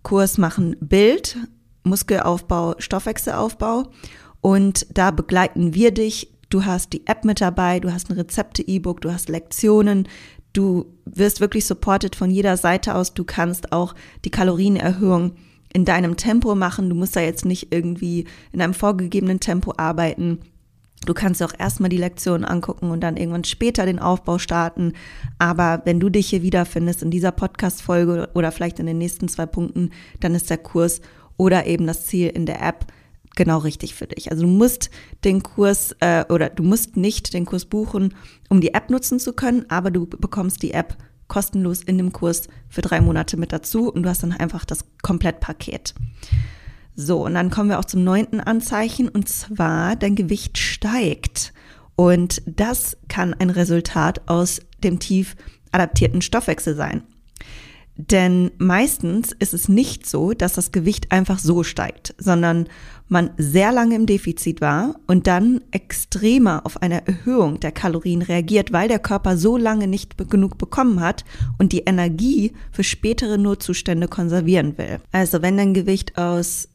Kurs 0.02 0.38
machen 0.38 0.76
Bild, 0.80 1.36
Muskelaufbau, 1.82 2.76
Stoffwechselaufbau. 2.78 3.90
Und 4.40 4.86
da 4.94 5.10
begleiten 5.10 5.74
wir 5.74 5.92
dich 5.92 6.31
Du 6.52 6.66
hast 6.66 6.92
die 6.92 7.06
App 7.06 7.24
mit 7.24 7.40
dabei, 7.40 7.80
du 7.80 7.94
hast 7.94 8.10
ein 8.10 8.12
Rezepte-E-Book, 8.12 9.00
du 9.00 9.10
hast 9.10 9.30
Lektionen, 9.30 10.06
du 10.52 10.84
wirst 11.06 11.40
wirklich 11.40 11.64
supported 11.64 12.14
von 12.14 12.30
jeder 12.30 12.58
Seite 12.58 12.94
aus. 12.94 13.14
Du 13.14 13.24
kannst 13.24 13.72
auch 13.72 13.94
die 14.26 14.30
Kalorienerhöhung 14.30 15.32
in 15.72 15.86
deinem 15.86 16.18
Tempo 16.18 16.54
machen. 16.54 16.90
Du 16.90 16.94
musst 16.94 17.16
da 17.16 17.20
jetzt 17.20 17.46
nicht 17.46 17.72
irgendwie 17.72 18.26
in 18.52 18.60
einem 18.60 18.74
vorgegebenen 18.74 19.40
Tempo 19.40 19.72
arbeiten. 19.78 20.40
Du 21.06 21.14
kannst 21.14 21.42
auch 21.42 21.54
erstmal 21.58 21.88
die 21.88 21.96
Lektionen 21.96 22.44
angucken 22.44 22.90
und 22.90 23.00
dann 23.00 23.16
irgendwann 23.16 23.44
später 23.44 23.86
den 23.86 23.98
Aufbau 23.98 24.36
starten. 24.36 24.92
Aber 25.38 25.80
wenn 25.86 26.00
du 26.00 26.10
dich 26.10 26.28
hier 26.28 26.42
wiederfindest 26.42 27.02
in 27.02 27.10
dieser 27.10 27.32
Podcast-Folge 27.32 28.28
oder 28.34 28.52
vielleicht 28.52 28.78
in 28.78 28.84
den 28.84 28.98
nächsten 28.98 29.28
zwei 29.28 29.46
Punkten, 29.46 29.88
dann 30.20 30.34
ist 30.34 30.50
der 30.50 30.58
Kurs 30.58 31.00
oder 31.38 31.64
eben 31.64 31.86
das 31.86 32.04
Ziel 32.04 32.28
in 32.28 32.44
der 32.44 32.60
App 32.60 32.92
genau 33.36 33.58
richtig 33.58 33.94
für 33.94 34.06
dich. 34.06 34.30
Also 34.30 34.42
du 34.42 34.48
musst 34.48 34.90
den 35.24 35.42
Kurs 35.42 35.96
äh, 36.00 36.24
oder 36.28 36.50
du 36.50 36.62
musst 36.62 36.96
nicht 36.96 37.34
den 37.34 37.46
Kurs 37.46 37.64
buchen, 37.64 38.14
um 38.48 38.60
die 38.60 38.74
App 38.74 38.90
nutzen 38.90 39.18
zu 39.18 39.32
können, 39.32 39.64
aber 39.68 39.90
du 39.90 40.06
bekommst 40.06 40.62
die 40.62 40.72
App 40.72 40.96
kostenlos 41.28 41.82
in 41.82 41.96
dem 41.96 42.12
Kurs 42.12 42.48
für 42.68 42.82
drei 42.82 43.00
Monate 43.00 43.36
mit 43.36 43.52
dazu 43.52 43.90
und 43.90 44.02
du 44.02 44.08
hast 44.08 44.22
dann 44.22 44.32
einfach 44.32 44.64
das 44.64 44.84
Komplettpaket. 45.02 45.94
So, 46.94 47.24
und 47.24 47.34
dann 47.34 47.48
kommen 47.48 47.70
wir 47.70 47.78
auch 47.78 47.86
zum 47.86 48.04
neunten 48.04 48.38
Anzeichen 48.38 49.08
und 49.08 49.28
zwar 49.28 49.96
dein 49.96 50.14
Gewicht 50.14 50.58
steigt. 50.58 51.54
Und 51.96 52.42
das 52.44 52.98
kann 53.08 53.32
ein 53.34 53.50
Resultat 53.50 54.28
aus 54.28 54.60
dem 54.84 54.98
tief 54.98 55.36
adaptierten 55.70 56.20
Stoffwechsel 56.20 56.76
sein. 56.76 57.02
Denn 57.96 58.50
meistens 58.56 59.32
ist 59.32 59.52
es 59.52 59.68
nicht 59.68 60.08
so, 60.08 60.32
dass 60.32 60.54
das 60.54 60.72
Gewicht 60.72 61.12
einfach 61.12 61.38
so 61.38 61.62
steigt, 61.62 62.14
sondern 62.16 62.68
man 63.08 63.30
sehr 63.36 63.70
lange 63.70 63.96
im 63.96 64.06
Defizit 64.06 64.62
war 64.62 64.96
und 65.06 65.26
dann 65.26 65.60
extremer 65.72 66.64
auf 66.64 66.80
eine 66.80 67.06
Erhöhung 67.06 67.60
der 67.60 67.70
Kalorien 67.70 68.22
reagiert, 68.22 68.72
weil 68.72 68.88
der 68.88 68.98
Körper 68.98 69.36
so 69.36 69.58
lange 69.58 69.86
nicht 69.86 70.16
genug 70.30 70.56
bekommen 70.56 71.00
hat 71.00 71.26
und 71.58 71.72
die 71.72 71.80
Energie 71.80 72.52
für 72.70 72.82
spätere 72.82 73.36
Notzustände 73.36 74.08
konservieren 74.08 74.78
will. 74.78 74.98
Also 75.12 75.42
wenn 75.42 75.58
dein 75.58 75.74
Gewicht 75.74 76.16
aus 76.16 76.68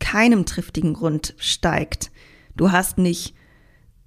keinem 0.00 0.44
triftigen 0.44 0.94
Grund 0.94 1.34
steigt, 1.38 2.10
du 2.56 2.72
hast 2.72 2.98
nicht 2.98 3.34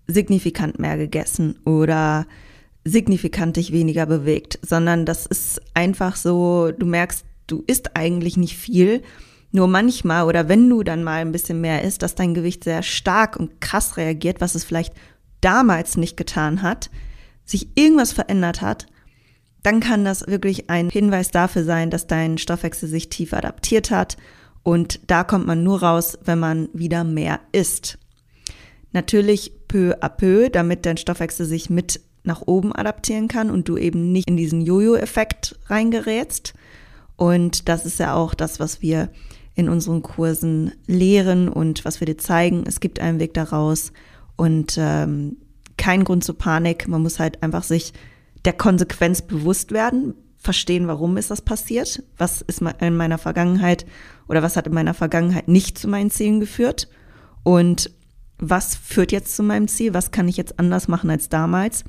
signifikant 0.05 0.79
mehr 0.79 0.97
gegessen 0.97 1.59
oder 1.65 2.27
signifikant 2.87 3.57
dich 3.57 3.71
weniger 3.71 4.05
bewegt, 4.05 4.59
sondern 4.61 5.05
das 5.05 5.25
ist 5.25 5.61
einfach 5.73 6.15
so, 6.15 6.71
du 6.71 6.85
merkst, 6.85 7.25
du 7.47 7.63
isst 7.67 7.95
eigentlich 7.95 8.37
nicht 8.37 8.57
viel, 8.57 9.01
nur 9.51 9.67
manchmal 9.67 10.25
oder 10.25 10.49
wenn 10.49 10.69
du 10.69 10.83
dann 10.83 11.03
mal 11.03 11.21
ein 11.21 11.31
bisschen 11.31 11.61
mehr 11.61 11.83
isst, 11.83 12.01
dass 12.01 12.15
dein 12.15 12.33
Gewicht 12.33 12.63
sehr 12.63 12.83
stark 12.83 13.37
und 13.37 13.61
krass 13.61 13.97
reagiert, 13.97 14.41
was 14.41 14.55
es 14.55 14.63
vielleicht 14.63 14.93
damals 15.41 15.97
nicht 15.97 16.17
getan 16.17 16.61
hat, 16.61 16.89
sich 17.45 17.69
irgendwas 17.75 18.11
verändert 18.11 18.61
hat, 18.61 18.87
dann 19.63 19.79
kann 19.79 20.05
das 20.05 20.27
wirklich 20.27 20.69
ein 20.69 20.89
Hinweis 20.89 21.31
dafür 21.31 21.63
sein, 21.63 21.89
dass 21.89 22.07
dein 22.07 22.37
Stoffwechsel 22.37 22.89
sich 22.89 23.09
tief 23.09 23.33
adaptiert 23.33 23.91
hat 23.91 24.17
und 24.63 24.99
da 25.07 25.23
kommt 25.23 25.47
man 25.47 25.63
nur 25.63 25.81
raus, 25.81 26.17
wenn 26.23 26.39
man 26.39 26.69
wieder 26.73 27.03
mehr 27.03 27.39
isst. 27.51 27.97
Natürlich 28.91 29.53
peu 29.67 29.95
à 30.01 30.09
peu, 30.09 30.49
damit 30.49 30.85
dein 30.85 30.97
Stoffwechsel 30.97 31.45
sich 31.45 31.69
mit 31.69 32.01
nach 32.27 32.43
oben 32.45 32.73
adaptieren 32.73 33.27
kann 33.27 33.49
und 33.49 33.67
du 33.67 33.77
eben 33.77 34.11
nicht 34.11 34.29
in 34.29 34.37
diesen 34.37 34.61
Jojo-Effekt 34.61 35.57
reingerätst. 35.65 36.53
Und 37.15 37.67
das 37.67 37.85
ist 37.85 37.99
ja 37.99 38.13
auch 38.13 38.35
das, 38.35 38.59
was 38.59 38.81
wir 38.81 39.09
in 39.55 39.69
unseren 39.69 40.03
Kursen 40.03 40.73
lehren 40.85 41.49
und 41.49 41.83
was 41.83 41.99
wir 41.99 42.05
dir 42.05 42.19
zeigen. 42.19 42.63
Es 42.67 42.79
gibt 42.79 42.99
einen 42.99 43.19
Weg 43.19 43.33
daraus 43.33 43.91
und 44.35 44.77
ähm, 44.77 45.37
kein 45.77 46.03
Grund 46.03 46.23
zur 46.23 46.37
Panik. 46.37 46.87
Man 46.87 47.01
muss 47.01 47.19
halt 47.19 47.41
einfach 47.41 47.63
sich 47.63 47.93
der 48.45 48.53
Konsequenz 48.53 49.23
bewusst 49.23 49.71
werden, 49.71 50.13
verstehen, 50.37 50.87
warum 50.87 51.17
ist 51.17 51.31
das 51.31 51.41
passiert, 51.41 52.03
was 52.17 52.41
ist 52.41 52.61
in 52.61 52.95
meiner 52.95 53.17
Vergangenheit 53.17 53.87
oder 54.27 54.43
was 54.43 54.55
hat 54.55 54.67
in 54.67 54.73
meiner 54.73 54.93
Vergangenheit 54.93 55.47
nicht 55.47 55.79
zu 55.79 55.87
meinen 55.87 56.11
Zielen 56.11 56.39
geführt 56.39 56.87
und 57.41 57.89
was 58.37 58.75
führt 58.75 59.11
jetzt 59.11 59.35
zu 59.35 59.41
meinem 59.41 59.67
Ziel, 59.67 59.95
was 59.95 60.11
kann 60.11 60.27
ich 60.27 60.37
jetzt 60.37 60.59
anders 60.59 60.87
machen 60.87 61.09
als 61.09 61.29
damals 61.29 61.83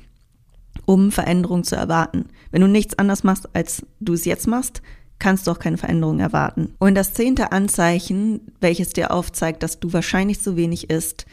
um 0.85 1.11
Veränderung 1.11 1.63
zu 1.63 1.75
erwarten. 1.75 2.25
Wenn 2.51 2.61
du 2.61 2.67
nichts 2.67 2.97
anders 2.97 3.23
machst, 3.23 3.49
als 3.53 3.85
du 3.99 4.13
es 4.13 4.25
jetzt 4.25 4.47
machst, 4.47 4.81
kannst 5.19 5.45
du 5.45 5.51
auch 5.51 5.59
keine 5.59 5.77
Veränderung 5.77 6.19
erwarten. 6.19 6.73
Und 6.79 6.95
das 6.95 7.13
zehnte 7.13 7.51
Anzeichen, 7.51 8.41
welches 8.61 8.89
dir 8.89 9.11
aufzeigt, 9.11 9.61
dass 9.63 9.79
du 9.79 9.93
wahrscheinlich 9.93 10.41
zu 10.41 10.55
wenig 10.55 10.89
isst, 10.89 11.25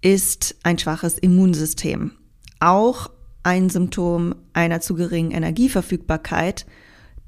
ist 0.00 0.56
ein 0.62 0.78
schwaches 0.78 1.18
Immunsystem. 1.18 2.12
Auch 2.60 3.10
ein 3.42 3.68
Symptom 3.70 4.34
einer 4.52 4.80
zu 4.80 4.94
geringen 4.94 5.32
Energieverfügbarkeit, 5.32 6.66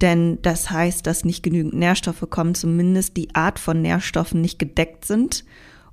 denn 0.01 0.39
das 0.43 0.71
heißt, 0.71 1.07
dass 1.07 1.25
nicht 1.25 1.43
genügend 1.43 1.75
Nährstoffe 1.75 2.27
kommen, 2.31 2.55
zumindest 2.55 3.17
die 3.17 3.35
Art 3.35 3.59
von 3.59 3.83
Nährstoffen 3.83 4.41
nicht 4.41 4.59
gedeckt 4.59 5.05
sind 5.05 5.45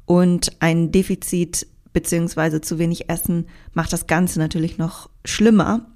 und 0.06 0.52
ein 0.62 0.92
Defizit 0.92 1.68
beziehungsweise 1.98 2.62
zu 2.62 2.78
wenig 2.78 3.10
Essen 3.10 3.48
macht 3.74 3.92
das 3.92 4.06
Ganze 4.06 4.38
natürlich 4.38 4.78
noch 4.78 5.10
schlimmer. 5.26 5.88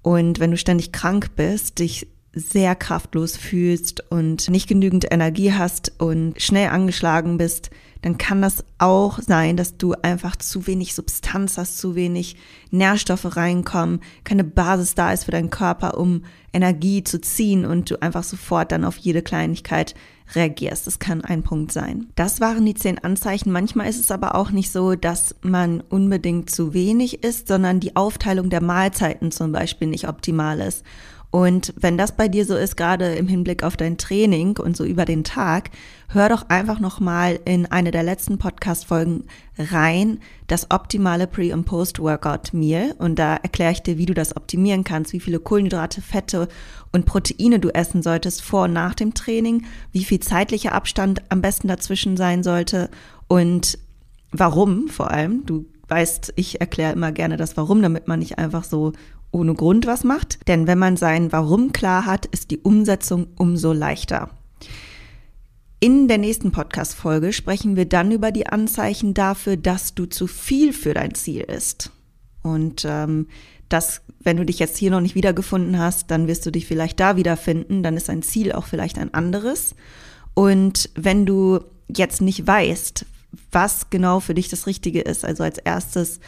Und 0.00 0.38
wenn 0.38 0.52
du 0.52 0.56
ständig 0.56 0.92
krank 0.92 1.30
bist, 1.34 1.80
dich 1.80 2.06
sehr 2.32 2.76
kraftlos 2.76 3.36
fühlst 3.36 4.12
und 4.12 4.48
nicht 4.48 4.68
genügend 4.68 5.10
Energie 5.10 5.52
hast 5.52 5.92
und 5.98 6.40
schnell 6.40 6.68
angeschlagen 6.68 7.36
bist, 7.36 7.70
dann 8.02 8.16
kann 8.16 8.42
das 8.42 8.64
auch 8.78 9.18
sein, 9.18 9.56
dass 9.56 9.76
du 9.76 9.94
einfach 10.02 10.36
zu 10.36 10.68
wenig 10.68 10.94
Substanz 10.94 11.58
hast, 11.58 11.78
zu 11.78 11.96
wenig 11.96 12.36
Nährstoffe 12.70 13.36
reinkommen, 13.36 14.02
keine 14.22 14.44
Basis 14.44 14.94
da 14.94 15.12
ist 15.12 15.24
für 15.24 15.32
deinen 15.32 15.50
Körper, 15.50 15.98
um 15.98 16.24
Energie 16.52 17.02
zu 17.02 17.20
ziehen 17.20 17.64
und 17.64 17.90
du 17.90 18.00
einfach 18.00 18.22
sofort 18.22 18.70
dann 18.70 18.84
auf 18.84 18.98
jede 18.98 19.22
Kleinigkeit 19.22 19.96
reagierst. 20.34 20.86
Das 20.86 20.98
kann 20.98 21.22
ein 21.22 21.42
Punkt 21.42 21.72
sein. 21.72 22.06
Das 22.16 22.40
waren 22.40 22.64
die 22.64 22.74
zehn 22.74 22.98
Anzeichen. 22.98 23.52
Manchmal 23.52 23.88
ist 23.88 24.00
es 24.00 24.10
aber 24.10 24.34
auch 24.34 24.50
nicht 24.50 24.70
so, 24.72 24.94
dass 24.94 25.34
man 25.42 25.82
unbedingt 25.82 26.50
zu 26.50 26.72
wenig 26.72 27.22
isst, 27.22 27.48
sondern 27.48 27.80
die 27.80 27.96
Aufteilung 27.96 28.50
der 28.50 28.62
Mahlzeiten 28.62 29.30
zum 29.30 29.52
Beispiel 29.52 29.88
nicht 29.88 30.08
optimal 30.08 30.60
ist. 30.60 30.84
Und 31.34 31.74
wenn 31.76 31.98
das 31.98 32.12
bei 32.12 32.28
dir 32.28 32.46
so 32.46 32.54
ist, 32.54 32.76
gerade 32.76 33.16
im 33.16 33.26
Hinblick 33.26 33.64
auf 33.64 33.76
dein 33.76 33.98
Training 33.98 34.56
und 34.56 34.76
so 34.76 34.84
über 34.84 35.04
den 35.04 35.24
Tag, 35.24 35.70
hör 36.06 36.28
doch 36.28 36.48
einfach 36.48 36.78
nochmal 36.78 37.40
in 37.44 37.66
eine 37.66 37.90
der 37.90 38.04
letzten 38.04 38.38
Podcast-Folgen 38.38 39.24
rein, 39.58 40.20
das 40.46 40.70
optimale 40.70 41.26
Pre- 41.26 41.52
und 41.52 41.64
Post-Workout-Meal. 41.64 42.94
Und 42.98 43.18
da 43.18 43.34
erkläre 43.34 43.72
ich 43.72 43.82
dir, 43.82 43.98
wie 43.98 44.06
du 44.06 44.14
das 44.14 44.36
optimieren 44.36 44.84
kannst, 44.84 45.12
wie 45.12 45.18
viele 45.18 45.40
Kohlenhydrate, 45.40 46.02
Fette 46.02 46.46
und 46.92 47.04
Proteine 47.04 47.58
du 47.58 47.70
essen 47.70 48.00
solltest 48.04 48.40
vor 48.40 48.66
und 48.66 48.72
nach 48.72 48.94
dem 48.94 49.12
Training, 49.12 49.64
wie 49.90 50.04
viel 50.04 50.20
zeitlicher 50.20 50.70
Abstand 50.70 51.20
am 51.30 51.42
besten 51.42 51.66
dazwischen 51.66 52.16
sein 52.16 52.44
sollte 52.44 52.90
und 53.26 53.76
warum 54.30 54.86
vor 54.86 55.10
allem. 55.10 55.44
Du 55.46 55.64
weißt, 55.88 56.32
ich 56.36 56.60
erkläre 56.60 56.92
immer 56.92 57.10
gerne 57.10 57.36
das 57.36 57.56
Warum, 57.56 57.82
damit 57.82 58.06
man 58.06 58.20
nicht 58.20 58.38
einfach 58.38 58.62
so 58.62 58.92
ohne 59.34 59.54
Grund 59.54 59.86
was 59.86 60.04
macht. 60.04 60.38
Denn 60.48 60.66
wenn 60.66 60.78
man 60.78 60.96
sein 60.96 61.32
Warum 61.32 61.72
klar 61.72 62.06
hat, 62.06 62.26
ist 62.26 62.50
die 62.50 62.58
Umsetzung 62.58 63.26
umso 63.36 63.72
leichter. 63.72 64.30
In 65.80 66.08
der 66.08 66.18
nächsten 66.18 66.52
Podcast-Folge 66.52 67.32
sprechen 67.32 67.76
wir 67.76 67.84
dann 67.84 68.10
über 68.10 68.32
die 68.32 68.46
Anzeichen 68.46 69.12
dafür, 69.12 69.56
dass 69.56 69.94
du 69.94 70.06
zu 70.06 70.26
viel 70.26 70.72
für 70.72 70.94
dein 70.94 71.14
Ziel 71.14 71.42
ist. 71.42 71.90
Und 72.42 72.86
ähm, 72.88 73.26
das, 73.68 74.02
wenn 74.20 74.36
du 74.36 74.46
dich 74.46 74.58
jetzt 74.58 74.78
hier 74.78 74.90
noch 74.90 75.00
nicht 75.00 75.14
wiedergefunden 75.14 75.78
hast, 75.78 76.10
dann 76.10 76.26
wirst 76.26 76.46
du 76.46 76.50
dich 76.50 76.66
vielleicht 76.66 77.00
da 77.00 77.16
wiederfinden. 77.16 77.82
Dann 77.82 77.96
ist 77.96 78.08
dein 78.08 78.22
Ziel 78.22 78.52
auch 78.52 78.66
vielleicht 78.66 78.98
ein 78.98 79.12
anderes. 79.12 79.74
Und 80.32 80.90
wenn 80.94 81.26
du 81.26 81.60
jetzt 81.88 82.22
nicht 82.22 82.46
weißt, 82.46 83.04
was 83.50 83.90
genau 83.90 84.20
für 84.20 84.34
dich 84.34 84.48
das 84.48 84.66
Richtige 84.66 85.00
ist, 85.00 85.24
also 85.24 85.42
als 85.42 85.58
erstes 85.58 86.20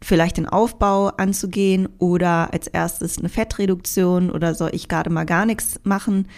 vielleicht 0.00 0.36
den 0.36 0.48
Aufbau 0.48 1.08
anzugehen 1.08 1.88
oder 1.98 2.52
als 2.52 2.66
erstes 2.66 3.18
eine 3.18 3.28
Fettreduktion 3.28 4.30
oder 4.30 4.54
soll 4.54 4.70
ich 4.72 4.88
gerade 4.88 5.10
mal 5.10 5.26
gar 5.26 5.44
nichts 5.44 5.80
machen, 5.84 6.28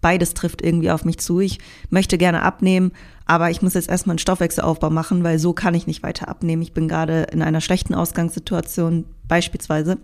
beides 0.00 0.34
trifft 0.34 0.62
irgendwie 0.62 0.92
auf 0.92 1.04
mich 1.04 1.18
zu. 1.18 1.40
Ich 1.40 1.58
möchte 1.90 2.18
gerne 2.18 2.42
abnehmen, 2.42 2.92
aber 3.28 3.50
ich 3.50 3.60
muss 3.60 3.74
jetzt 3.74 3.90
erstmal 3.90 4.14
einen 4.14 4.18
Stoffwechselaufbau 4.18 4.88
machen, 4.88 5.22
weil 5.22 5.38
so 5.38 5.52
kann 5.52 5.74
ich 5.74 5.86
nicht 5.86 6.02
weiter 6.02 6.28
abnehmen. 6.28 6.62
Ich 6.62 6.72
bin 6.72 6.88
gerade 6.88 7.24
in 7.30 7.42
einer 7.42 7.60
schlechten 7.60 7.94
Ausgangssituation 7.94 9.04
beispielsweise. 9.28 9.98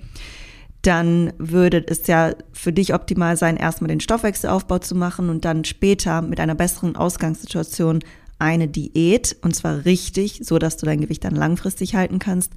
Dann 0.82 1.32
würde 1.38 1.82
es 1.88 2.06
ja 2.06 2.34
für 2.52 2.74
dich 2.74 2.92
optimal 2.92 3.38
sein, 3.38 3.56
erstmal 3.56 3.88
den 3.88 4.00
Stoffwechselaufbau 4.00 4.78
zu 4.78 4.94
machen 4.94 5.30
und 5.30 5.46
dann 5.46 5.64
später 5.64 6.20
mit 6.20 6.38
einer 6.38 6.54
besseren 6.54 6.96
Ausgangssituation 6.96 8.00
eine 8.38 8.68
Diät 8.68 9.36
und 9.40 9.56
zwar 9.56 9.86
richtig, 9.86 10.40
so 10.42 10.58
dass 10.58 10.76
du 10.76 10.84
dein 10.84 11.00
Gewicht 11.00 11.24
dann 11.24 11.34
langfristig 11.34 11.94
halten 11.94 12.18
kannst. 12.18 12.52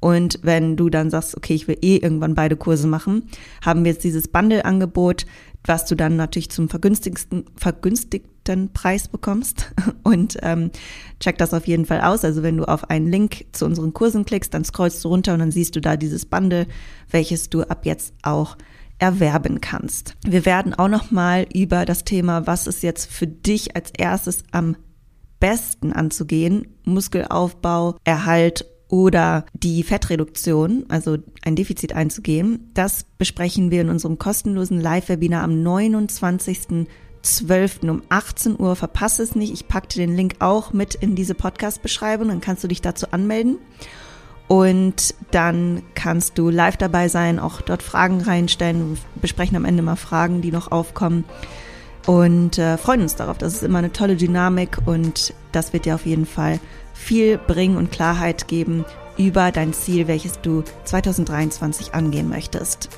Und 0.00 0.40
wenn 0.42 0.76
du 0.76 0.90
dann 0.90 1.10
sagst, 1.10 1.34
okay, 1.34 1.54
ich 1.54 1.66
will 1.66 1.78
eh 1.80 1.96
irgendwann 1.96 2.34
beide 2.34 2.56
Kurse 2.56 2.86
machen, 2.86 3.28
haben 3.64 3.84
wir 3.84 3.92
jetzt 3.92 4.04
dieses 4.04 4.28
Bundle-Angebot 4.28 5.24
was 5.64 5.86
du 5.86 5.94
dann 5.94 6.16
natürlich 6.16 6.50
zum 6.50 6.68
vergünstigsten, 6.68 7.44
vergünstigten 7.56 8.72
Preis 8.72 9.08
bekommst. 9.08 9.72
Und 10.02 10.38
ähm, 10.42 10.70
check 11.20 11.38
das 11.38 11.54
auf 11.54 11.66
jeden 11.66 11.86
Fall 11.86 12.00
aus. 12.00 12.24
Also 12.24 12.42
wenn 12.42 12.56
du 12.56 12.64
auf 12.64 12.90
einen 12.90 13.06
Link 13.06 13.46
zu 13.52 13.66
unseren 13.66 13.92
Kursen 13.92 14.24
klickst, 14.24 14.54
dann 14.54 14.64
scrollst 14.64 15.04
du 15.04 15.08
runter 15.08 15.34
und 15.34 15.40
dann 15.40 15.50
siehst 15.50 15.76
du 15.76 15.80
da 15.80 15.96
dieses 15.96 16.24
Bundle, 16.24 16.66
welches 17.10 17.50
du 17.50 17.62
ab 17.62 17.84
jetzt 17.84 18.14
auch 18.22 18.56
erwerben 18.98 19.60
kannst. 19.60 20.16
Wir 20.26 20.44
werden 20.44 20.74
auch 20.74 20.88
noch 20.88 21.10
mal 21.10 21.46
über 21.52 21.84
das 21.84 22.04
Thema, 22.04 22.46
was 22.46 22.66
ist 22.66 22.82
jetzt 22.82 23.10
für 23.10 23.26
dich 23.26 23.76
als 23.76 23.90
erstes 23.96 24.42
am 24.52 24.76
besten 25.38 25.92
anzugehen, 25.92 26.66
Muskelaufbau, 26.84 27.96
Erhalt 28.04 28.66
oder 28.90 29.46
die 29.54 29.82
Fettreduktion, 29.84 30.84
also 30.88 31.16
ein 31.42 31.56
Defizit 31.56 31.94
einzugehen, 31.94 32.70
das 32.74 33.06
besprechen 33.18 33.70
wir 33.70 33.82
in 33.82 33.88
unserem 33.88 34.18
kostenlosen 34.18 34.80
Live-Webinar 34.80 35.44
am 35.44 35.52
29.12. 35.52 37.88
um 37.88 38.02
18 38.08 38.58
Uhr. 38.58 38.74
Verpasse 38.74 39.22
es 39.22 39.36
nicht. 39.36 39.52
Ich 39.52 39.68
packte 39.68 39.98
den 39.98 40.16
Link 40.16 40.36
auch 40.40 40.72
mit 40.72 40.96
in 40.96 41.14
diese 41.14 41.34
Podcast-Beschreibung. 41.34 42.26
Dann 42.28 42.40
kannst 42.40 42.64
du 42.64 42.68
dich 42.68 42.82
dazu 42.82 43.12
anmelden. 43.12 43.58
Und 44.48 45.14
dann 45.30 45.84
kannst 45.94 46.36
du 46.36 46.50
live 46.50 46.76
dabei 46.76 47.06
sein, 47.06 47.38
auch 47.38 47.60
dort 47.60 47.84
Fragen 47.84 48.20
reinstellen. 48.20 48.94
Wir 48.94 48.98
besprechen 49.20 49.56
am 49.56 49.64
Ende 49.64 49.84
mal 49.84 49.94
Fragen, 49.94 50.42
die 50.42 50.50
noch 50.50 50.72
aufkommen. 50.72 51.24
Und 52.06 52.58
äh, 52.58 52.76
freuen 52.76 53.02
uns 53.02 53.14
darauf. 53.14 53.38
Das 53.38 53.54
ist 53.54 53.62
immer 53.62 53.78
eine 53.78 53.92
tolle 53.92 54.16
Dynamik 54.16 54.78
und 54.86 55.32
das 55.52 55.72
wird 55.72 55.84
dir 55.84 55.94
auf 55.94 56.06
jeden 56.06 56.26
Fall 56.26 56.58
viel 57.00 57.38
bringen 57.38 57.76
und 57.76 57.90
Klarheit 57.90 58.46
geben 58.46 58.84
über 59.18 59.50
dein 59.52 59.72
Ziel, 59.72 60.06
welches 60.06 60.40
du 60.40 60.62
2023 60.84 61.94
angehen 61.94 62.28
möchtest. 62.28 62.88